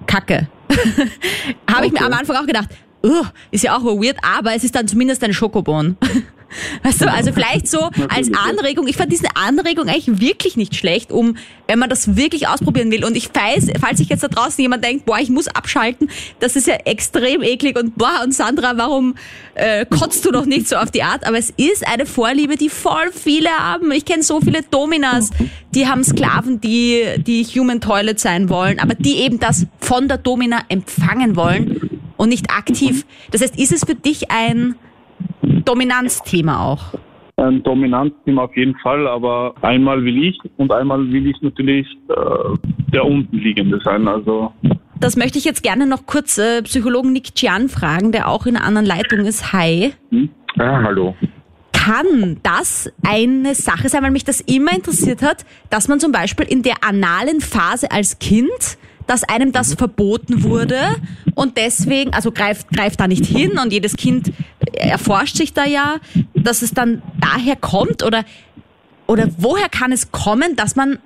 [0.07, 0.47] Kacke.
[1.73, 2.05] Habe ich mir Okay.
[2.05, 2.69] am Anfang auch gedacht,
[3.03, 5.97] "Ugh, ist ja auch weird, aber es ist dann zumindest ein Schokobon.
[6.83, 8.31] Weißt du, also vielleicht so als.
[8.33, 8.87] Anregung.
[8.87, 11.37] Ich fand diese Anregung eigentlich wirklich nicht schlecht, um,
[11.67, 13.05] wenn man das wirklich ausprobieren will.
[13.05, 16.55] Und ich weiß, falls sich jetzt da draußen jemand denkt, boah, ich muss abschalten, das
[16.55, 19.15] ist ja extrem eklig und boah, und Sandra, warum
[19.55, 21.25] äh, kotzt du noch nicht so auf die Art?
[21.27, 23.91] Aber es ist eine Vorliebe, die voll viele haben.
[23.91, 25.29] Ich kenne so viele Dominas,
[25.75, 30.17] die haben Sklaven, die, die Human Toilet sein wollen, aber die eben das von der
[30.17, 33.05] Domina empfangen wollen und nicht aktiv.
[33.31, 34.75] Das heißt, ist es für dich ein
[35.41, 36.93] Dominanzthema auch?
[37.37, 42.13] ein Dominanzthema auf jeden Fall, aber einmal will ich und einmal will ich natürlich äh,
[42.93, 44.07] der untenliegende sein.
[44.07, 44.53] Also
[44.99, 48.55] Das möchte ich jetzt gerne noch kurz äh, Psychologen Nick Chian fragen, der auch in
[48.55, 49.51] einer anderen Leitung ist.
[49.51, 49.93] Hi.
[50.57, 51.15] Ah, hallo.
[51.71, 56.45] Kann das eine Sache sein, weil mich das immer interessiert hat, dass man zum Beispiel
[56.45, 60.79] in der analen Phase als Kind, dass einem das verboten wurde
[61.35, 64.31] und deswegen, also greift, greift da nicht hin und jedes Kind
[64.73, 65.97] erforscht sich da ja,
[66.33, 68.23] dass es dann daher kommt oder,
[69.07, 70.99] oder woher kann es kommen, dass man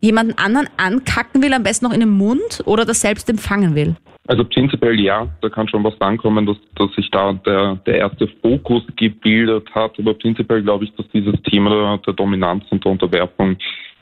[0.00, 3.96] jemanden anderen ankacken will, am besten noch in den Mund oder das selbst empfangen will?
[4.28, 8.26] Also prinzipiell ja, da kann schon was ankommen, dass, dass sich da der, der erste
[8.42, 9.98] Fokus gebildet hat.
[9.98, 13.56] Aber prinzipiell glaube ich, dass dieses Thema der, der Dominanz und der Unterwerfung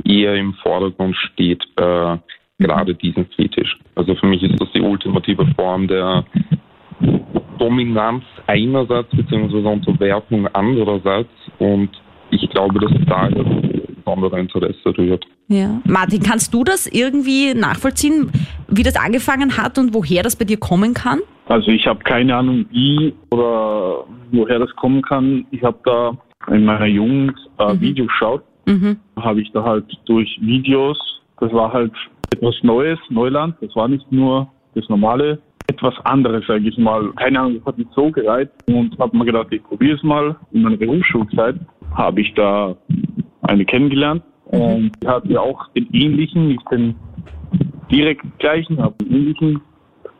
[0.04, 2.18] eher im Vordergrund steht bei
[2.58, 3.78] gerade diesem Fetisch.
[3.94, 6.24] Also für mich ist das die ultimative Form der
[7.58, 11.90] Dominanz einerseits beziehungsweise Unterwerfung andererseits und
[12.30, 13.46] ich glaube, dass da das
[14.04, 15.24] besondere Interesse rührt.
[15.48, 15.80] Ja.
[15.84, 18.30] Martin, kannst du das irgendwie nachvollziehen,
[18.68, 21.20] wie das angefangen hat und woher das bei dir kommen kann?
[21.46, 25.46] Also ich habe keine Ahnung, wie oder woher das kommen kann.
[25.50, 26.16] Ich habe da
[26.52, 28.42] in meiner Jugend äh, Videos geschaut.
[28.66, 28.96] Mhm.
[29.16, 30.98] Habe ich da halt durch Videos,
[31.40, 31.92] das war halt
[32.32, 33.56] etwas Neues, Neuland.
[33.60, 37.12] Das war nicht nur das normale, etwas anderes, sage ich mal.
[37.12, 40.36] Keine Ahnung, das hat mich so gereizt und habe mir gedacht, ich probiere es mal.
[40.52, 41.56] In meiner Berufsschulzeit
[41.94, 42.76] habe ich da
[43.42, 46.94] eine kennengelernt und die hat ja auch den ähnlichen, nicht den
[47.90, 49.60] direkt gleichen, aber den ähnlichen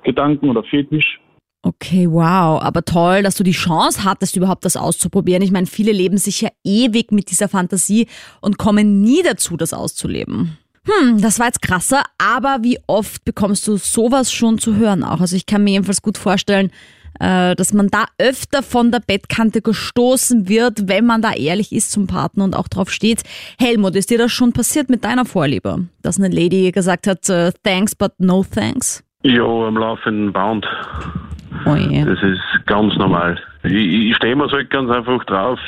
[0.03, 1.21] Gedanken oder Fetisch.
[1.67, 5.43] Okay, wow, aber toll, dass du die Chance hattest, überhaupt das auszuprobieren.
[5.43, 8.07] Ich meine, viele leben sich ja ewig mit dieser Fantasie
[8.43, 10.59] und kommen nie dazu, das auszuleben.
[10.87, 15.21] Hm, das war jetzt krasser, aber wie oft bekommst du sowas schon zu hören auch?
[15.21, 16.71] Also ich kann mir jedenfalls gut vorstellen,
[17.21, 21.91] äh, dass man da öfter von der Bettkante gestoßen wird, wenn man da ehrlich ist
[21.93, 23.23] zum Partner und auch drauf steht.
[23.59, 25.87] Helmut, ist dir das schon passiert mit deiner Vorliebe?
[26.03, 29.03] Dass eine Lady gesagt hat, äh, thanks, but no thanks?
[29.23, 30.67] Ja, am laufenden Band.
[31.65, 32.05] Oh je.
[32.05, 33.39] Das ist ganz normal.
[33.63, 35.59] Ich, ich stehe mir halt ganz einfach drauf.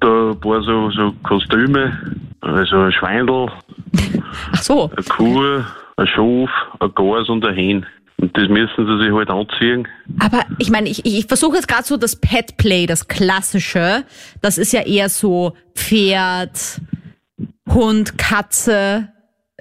[0.00, 1.98] Da ein paar so, so Kostüme,
[2.42, 3.48] also ein Schweindel,
[4.52, 4.90] Ach so.
[4.96, 5.62] eine Kuh,
[5.96, 6.50] ein Schaf,
[6.80, 7.86] ein Gas und ein Hähn.
[8.18, 9.88] Und das müssen sie sich halt anziehen.
[10.18, 14.04] Aber ich meine, ich, ich versuche jetzt gerade so das Pet Play, das klassische.
[14.42, 16.80] Das ist ja eher so Pferd,
[17.72, 19.08] Hund, Katze,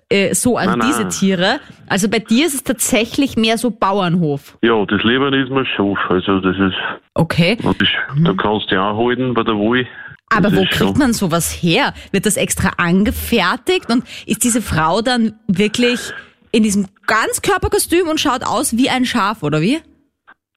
[0.10, 0.88] äh, so als Nein, nein.
[0.90, 1.60] diese Tiere.
[1.88, 4.58] Also bei dir ist es tatsächlich mehr so Bauernhof.
[4.62, 5.98] Ja, das Leben ist mir Schaf.
[6.10, 6.76] Also das ist,
[7.14, 7.58] Okay.
[7.64, 7.88] und das,
[8.26, 9.88] da kannst du dich auch halten bei der Wohl.
[10.30, 11.94] Aber wo kriegt man sowas her?
[12.12, 13.92] Wird das extra angefertigt?
[13.92, 16.14] Und ist diese Frau dann wirklich
[16.52, 19.80] in diesem Ganzkörperkostüm und schaut aus wie ein Schaf, oder wie?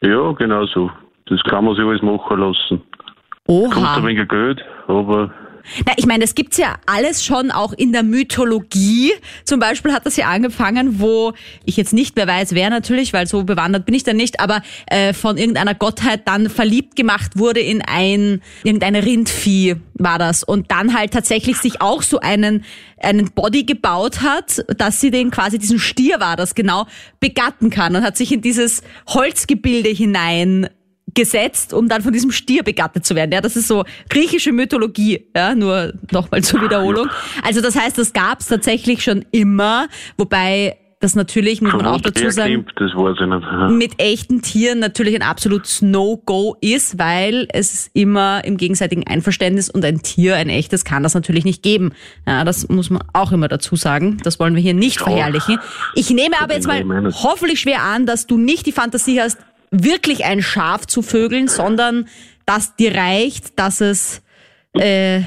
[0.02, 0.90] Ja, genau so.
[1.26, 2.82] Das kann man sich alles machen lassen.
[3.46, 4.06] Kostet ein Oha.
[4.06, 5.32] wenig Geld, aber
[5.87, 9.12] Na, ich meine, es gibt's ja alles schon auch in der Mythologie.
[9.44, 11.33] Zum Beispiel hat das ja angefangen, wo
[11.64, 14.62] ich jetzt nicht mehr weiß, wer natürlich, weil so bewandert bin ich da nicht, aber
[14.87, 20.70] äh, von irgendeiner Gottheit dann verliebt gemacht wurde in ein irgendeine Rindvieh war das und
[20.70, 22.64] dann halt tatsächlich sich auch so einen
[22.98, 26.87] einen Body gebaut hat, dass sie den quasi diesen Stier war, das genau
[27.20, 30.68] begatten kann und hat sich in dieses Holzgebilde hinein
[31.14, 33.33] gesetzt, um dann von diesem Stier begattet zu werden.
[33.33, 37.09] Ja, das ist so griechische Mythologie, ja, nur nochmal zur Wiederholung.
[37.42, 42.01] Also das heißt, das gab es tatsächlich schon immer, wobei das natürlich, muss man auch
[42.01, 42.64] dazu sagen,
[43.77, 49.85] mit echten Tieren natürlich ein absolutes No-Go ist, weil es immer im gegenseitigen Einverständnis und
[49.85, 51.90] ein Tier, ein echtes, kann das natürlich nicht geben.
[52.25, 54.18] Ja, das muss man auch immer dazu sagen.
[54.22, 55.59] Das wollen wir hier nicht verherrlichen.
[55.96, 59.38] Ich nehme aber jetzt mal hoffentlich schwer an, dass du nicht die Fantasie hast,
[59.72, 62.06] wirklich ein Schaf zu vögeln, sondern
[62.46, 64.22] dass dir reicht, dass es
[64.74, 65.22] äh,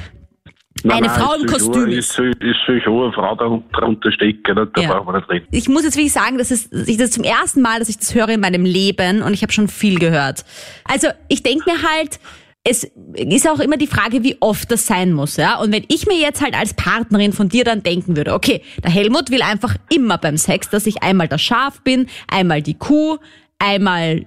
[0.83, 2.19] Nein, eine nein, Frau im Kostüm ist.
[2.19, 4.93] Ist, ist schon eine Frau darunter stecken, da ja.
[4.93, 5.47] brauchen wir nicht reden.
[5.51, 8.13] Ich muss jetzt wirklich sagen, das ist, ich das zum ersten Mal, dass ich das
[8.13, 10.45] höre in meinem Leben und ich habe schon viel gehört.
[10.83, 12.19] Also ich denke mir halt,
[12.63, 12.83] es
[13.15, 15.59] ist auch immer die Frage, wie oft das sein muss, ja.
[15.59, 18.91] Und wenn ich mir jetzt halt als Partnerin von dir dann denken würde, okay, der
[18.91, 23.17] Helmut will einfach immer beim Sex, dass ich einmal das Schaf bin, einmal die Kuh,
[23.59, 24.25] einmal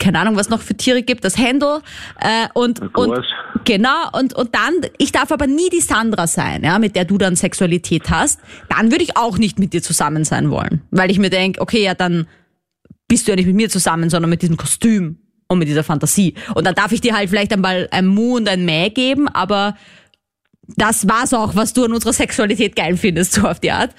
[0.00, 1.80] keine Ahnung, was noch für Tiere gibt, das Händel
[2.20, 3.24] äh, und, und
[3.64, 7.18] genau und und dann ich darf aber nie die Sandra sein, ja, mit der du
[7.18, 11.18] dann Sexualität hast, dann würde ich auch nicht mit dir zusammen sein wollen, weil ich
[11.18, 12.26] mir denke, okay, ja, dann
[13.06, 16.34] bist du ja nicht mit mir zusammen, sondern mit diesem Kostüm und mit dieser Fantasie.
[16.54, 19.76] Und dann darf ich dir halt vielleicht einmal ein Mu und ein Mäh geben, aber
[20.76, 23.90] das war's auch, was du an unserer Sexualität geil findest, so auf die Art.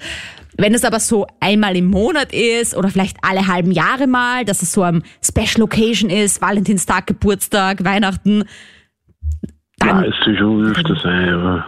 [0.56, 4.62] Wenn es aber so einmal im Monat ist oder vielleicht alle halben Jahre mal, dass
[4.62, 8.44] es so am Special Occasion ist, Valentinstag, Geburtstag, Weihnachten,
[9.78, 10.00] dann...
[10.00, 11.66] Nein, es ist schon öfter sein, aber...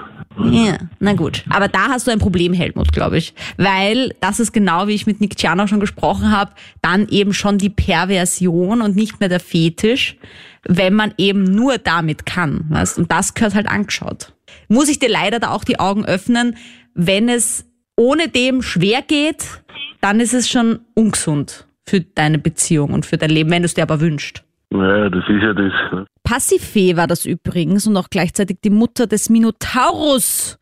[0.51, 1.45] Ja, na gut.
[1.49, 3.35] Aber da hast du ein Problem, Helmut, glaube ich.
[3.57, 7.57] Weil das ist genau, wie ich mit Nick Ciano schon gesprochen habe, dann eben schon
[7.57, 10.17] die Perversion und nicht mehr der Fetisch,
[10.65, 12.65] wenn man eben nur damit kann.
[12.69, 12.99] Weißt?
[12.99, 14.33] Und das gehört halt angeschaut.
[14.69, 16.57] Muss ich dir leider da auch die Augen öffnen,
[16.95, 17.65] wenn es
[17.97, 19.63] ohne dem schwer geht,
[20.01, 23.75] dann ist es schon ungesund für deine Beziehung und für dein Leben, wenn du es
[23.75, 24.43] dir aber wünschst.
[24.73, 25.73] Ja, das ist ja das.
[25.93, 26.07] Ne?
[26.25, 30.59] Passifee war das übrigens und auch gleichzeitig die Mutter des Minotaurus,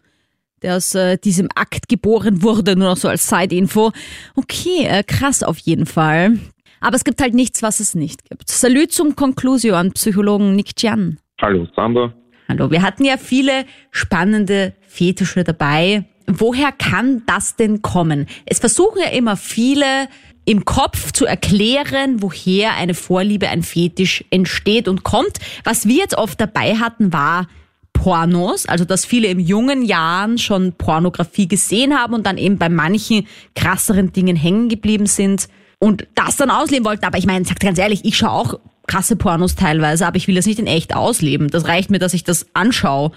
[0.61, 3.92] der aus äh, diesem Akt geboren wurde, nur noch so als Side-Info.
[4.35, 6.38] Okay, äh, krass auf jeden Fall.
[6.81, 8.51] Aber es gibt halt nichts, was es nicht gibt.
[8.51, 11.18] Salut zum Conclusio an Psychologen Nick Jan.
[11.40, 12.12] Hallo, Sandra.
[12.49, 18.26] Hallo, wir hatten ja viele spannende Fetische dabei woher kann das denn kommen?
[18.46, 20.08] Es versuchen ja immer viele
[20.44, 25.38] im Kopf zu erklären, woher eine Vorliebe, ein Fetisch entsteht und kommt.
[25.64, 27.46] Was wir jetzt oft dabei hatten, war
[27.92, 32.68] Pornos, also dass viele im jungen Jahren schon Pornografie gesehen haben und dann eben bei
[32.68, 37.04] manchen krasseren Dingen hängen geblieben sind und das dann ausleben wollten.
[37.04, 40.35] Aber ich meine, sagt ganz ehrlich, ich schaue auch krasse Pornos teilweise, aber ich will
[40.35, 41.48] das nicht in echt ausleben.
[41.48, 43.12] Das reicht mir, dass ich das anschaue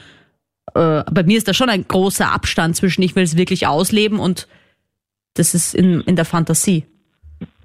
[0.74, 4.20] äh, bei mir ist da schon ein großer Abstand zwischen ich will es wirklich ausleben
[4.20, 4.48] und
[5.36, 6.86] das ist in, in der Fantasie.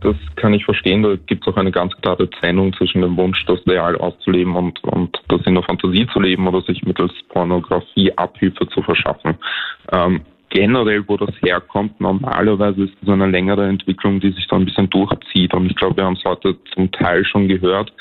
[0.01, 1.03] Das kann ich verstehen.
[1.03, 4.83] Da gibt es auch eine ganz klare Trennung zwischen dem Wunsch, das real auszuleben und,
[4.85, 9.37] und das in der Fantasie zu leben oder sich mittels Pornografie Abhilfe zu verschaffen.
[9.93, 14.65] Ähm, generell, wo das herkommt, normalerweise ist es eine längere Entwicklung, die sich da ein
[14.65, 15.53] bisschen durchzieht.
[15.55, 17.93] Und ich glaube, wir haben es heute zum Teil schon gehört,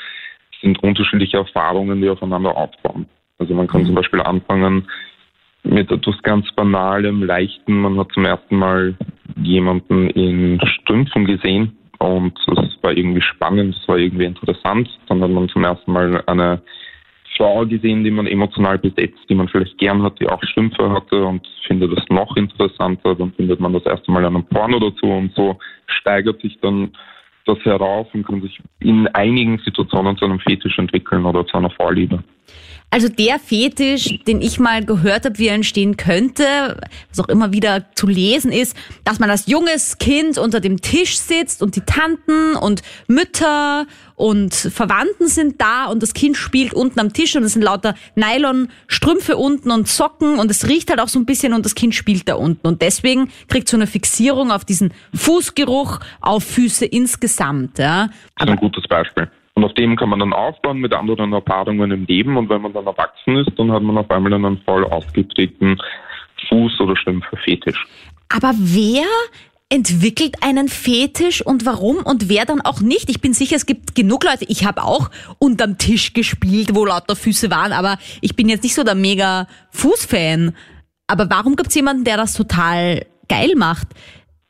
[0.53, 3.07] es sind unterschiedliche Erfahrungen, die aufeinander aufbauen.
[3.39, 4.87] Also man kann zum Beispiel anfangen
[5.63, 7.81] mit etwas ganz Banalem, Leichten.
[7.81, 8.95] Man hat zum ersten Mal
[9.41, 14.89] jemanden in Strümpfen gesehen und das war irgendwie spannend, das war irgendwie interessant.
[15.07, 16.61] Dann hat man zum ersten Mal eine
[17.37, 21.23] Frau gesehen, die man emotional besetzt, die man vielleicht gern hat, die auch Strümpfe hatte
[21.23, 23.15] und findet das noch interessanter.
[23.15, 26.91] Dann findet man das erste Mal einen Porno dazu und so steigert sich dann
[27.45, 31.69] das herauf und kann sich in einigen Situationen zu einem Fetisch entwickeln oder zu einer
[31.69, 32.23] Vorliebe.
[32.91, 36.77] Also der Fetisch, den ich mal gehört habe, wie er entstehen könnte,
[37.09, 41.19] was auch immer wieder zu lesen ist, dass man als junges Kind unter dem Tisch
[41.19, 43.85] sitzt und die Tanten und Mütter
[44.15, 47.93] und Verwandten sind da und das Kind spielt unten am Tisch und es sind lauter
[48.15, 51.93] Nylonstrümpfe unten und Socken und es riecht halt auch so ein bisschen und das Kind
[51.93, 57.77] spielt da unten und deswegen kriegt so eine Fixierung auf diesen Fußgeruch, auf Füße insgesamt.
[57.77, 58.09] Ja.
[58.35, 59.29] Das ist ein gutes Beispiel.
[59.59, 62.37] Und auf dem kann man dann aufbauen mit anderen Erfahrungen im Leben.
[62.37, 65.77] Und wenn man dann erwachsen ist, dann hat man auf einmal einen voll ausgeprägten
[66.47, 67.85] Fuß- oder Stümpfe-Fetisch.
[68.29, 69.03] Aber wer
[69.67, 73.09] entwickelt einen Fetisch und warum und wer dann auch nicht?
[73.09, 74.45] Ich bin sicher, es gibt genug Leute.
[74.47, 78.75] Ich habe auch unterm Tisch gespielt, wo lauter Füße waren, aber ich bin jetzt nicht
[78.75, 80.55] so der mega Fußfan.
[81.07, 83.89] Aber warum gibt es jemanden, der das total geil macht?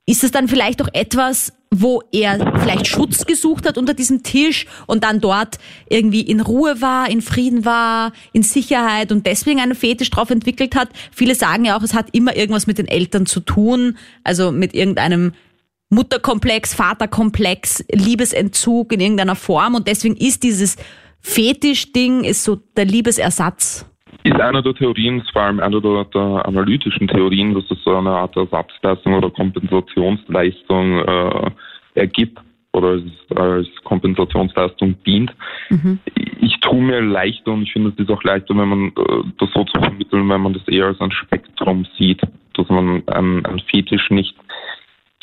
[0.09, 4.65] Ist es dann vielleicht auch etwas, wo er vielleicht Schutz gesucht hat unter diesem Tisch
[4.87, 9.75] und dann dort irgendwie in Ruhe war, in Frieden war, in Sicherheit und deswegen einen
[9.75, 10.89] Fetisch drauf entwickelt hat.
[11.11, 14.73] Viele sagen ja auch, es hat immer irgendwas mit den Eltern zu tun, also mit
[14.73, 15.33] irgendeinem
[15.91, 20.75] Mutterkomplex, Vaterkomplex, Liebesentzug in irgendeiner Form und deswegen ist dieses
[21.21, 23.85] Fetisch-Ding ist so der Liebesersatz
[24.23, 28.11] ist eine der Theorien, vor allem eine der, der analytischen Theorien, dass es so eine
[28.11, 31.51] Art Ersatzleistung oder Kompensationsleistung äh,
[31.95, 32.39] ergibt
[32.73, 33.03] oder als,
[33.35, 35.33] als Kompensationsleistung dient.
[35.69, 35.99] Mhm.
[36.41, 39.49] Ich tue mir leichter und ich finde, es ist auch leichter, wenn man äh, das
[39.53, 42.21] so zu vermitteln, wenn man das eher als ein Spektrum sieht,
[42.55, 44.35] dass man ein, ein Fetisch nicht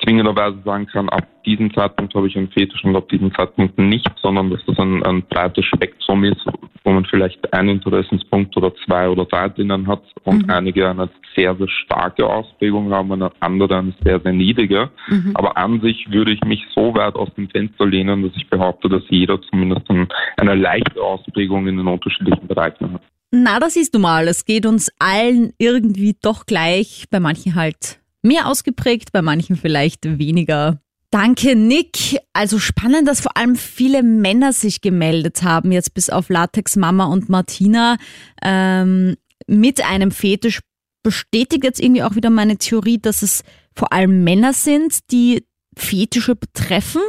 [0.03, 4.11] zwingenderweise sagen kann, ab diesem Zeitpunkt habe ich einen Fetisch und ab diesem Zeitpunkt nicht,
[4.21, 6.45] sondern dass das ein, ein breites Spektrum ist,
[6.85, 10.51] wo man vielleicht einen Interessenspunkt oder zwei oder drei drinnen hat und mhm.
[10.51, 14.91] einige eine sehr, sehr starke Ausprägung haben und andere eine sehr, sehr niedrige.
[15.09, 15.33] Mhm.
[15.35, 18.89] Aber an sich würde ich mich so weit aus dem Fenster lehnen, dass ich behaupte,
[18.89, 19.89] dass jeder zumindest
[20.37, 23.03] eine leichte Ausprägung in den unterschiedlichen Bereichen hat.
[23.31, 24.29] Na, das siehst du mal.
[24.29, 30.19] Es geht uns allen irgendwie doch gleich, bei manchen halt mehr ausgeprägt, bei manchen vielleicht
[30.19, 30.81] weniger.
[31.11, 32.19] Danke, Nick.
[32.33, 37.07] Also spannend, dass vor allem viele Männer sich gemeldet haben, jetzt bis auf Latex Mama
[37.07, 37.97] und Martina,
[38.43, 39.17] ähm,
[39.47, 40.61] mit einem Fetisch.
[41.03, 43.45] Bestätigt jetzt irgendwie auch wieder meine Theorie, dass es
[43.77, 45.45] vor allem Männer sind, die
[45.77, 47.03] Fetische betreffen.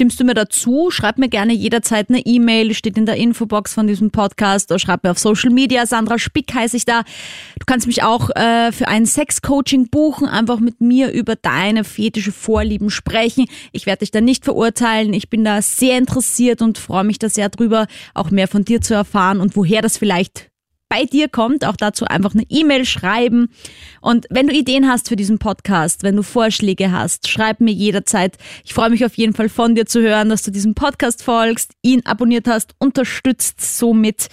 [0.00, 0.90] Stimmst du mir dazu?
[0.90, 5.04] Schreib mir gerne jederzeit eine E-Mail, steht in der Infobox von diesem Podcast oder schreib
[5.04, 5.84] mir auf Social Media.
[5.84, 7.02] Sandra Spick heiße ich da.
[7.58, 12.32] Du kannst mich auch äh, für ein Sex-Coaching buchen, einfach mit mir über deine fetische
[12.32, 13.44] Vorlieben sprechen.
[13.72, 15.12] Ich werde dich da nicht verurteilen.
[15.12, 18.80] Ich bin da sehr interessiert und freue mich da sehr drüber, auch mehr von dir
[18.80, 20.49] zu erfahren und woher das vielleicht
[20.90, 21.64] bei dir kommt.
[21.64, 23.48] Auch dazu einfach eine E-Mail schreiben.
[24.02, 28.36] Und wenn du Ideen hast für diesen Podcast, wenn du Vorschläge hast, schreib mir jederzeit.
[28.64, 31.72] Ich freue mich auf jeden Fall von dir zu hören, dass du diesem Podcast folgst,
[31.80, 34.28] ihn abonniert hast, unterstützt somit.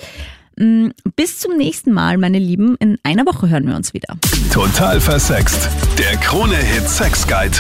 [0.58, 2.76] Mm, bis zum nächsten Mal, meine Lieben.
[2.80, 4.18] In einer Woche hören wir uns wieder.
[4.51, 5.70] Total versext.
[5.99, 7.60] Der Krone-Hit Sex Guide.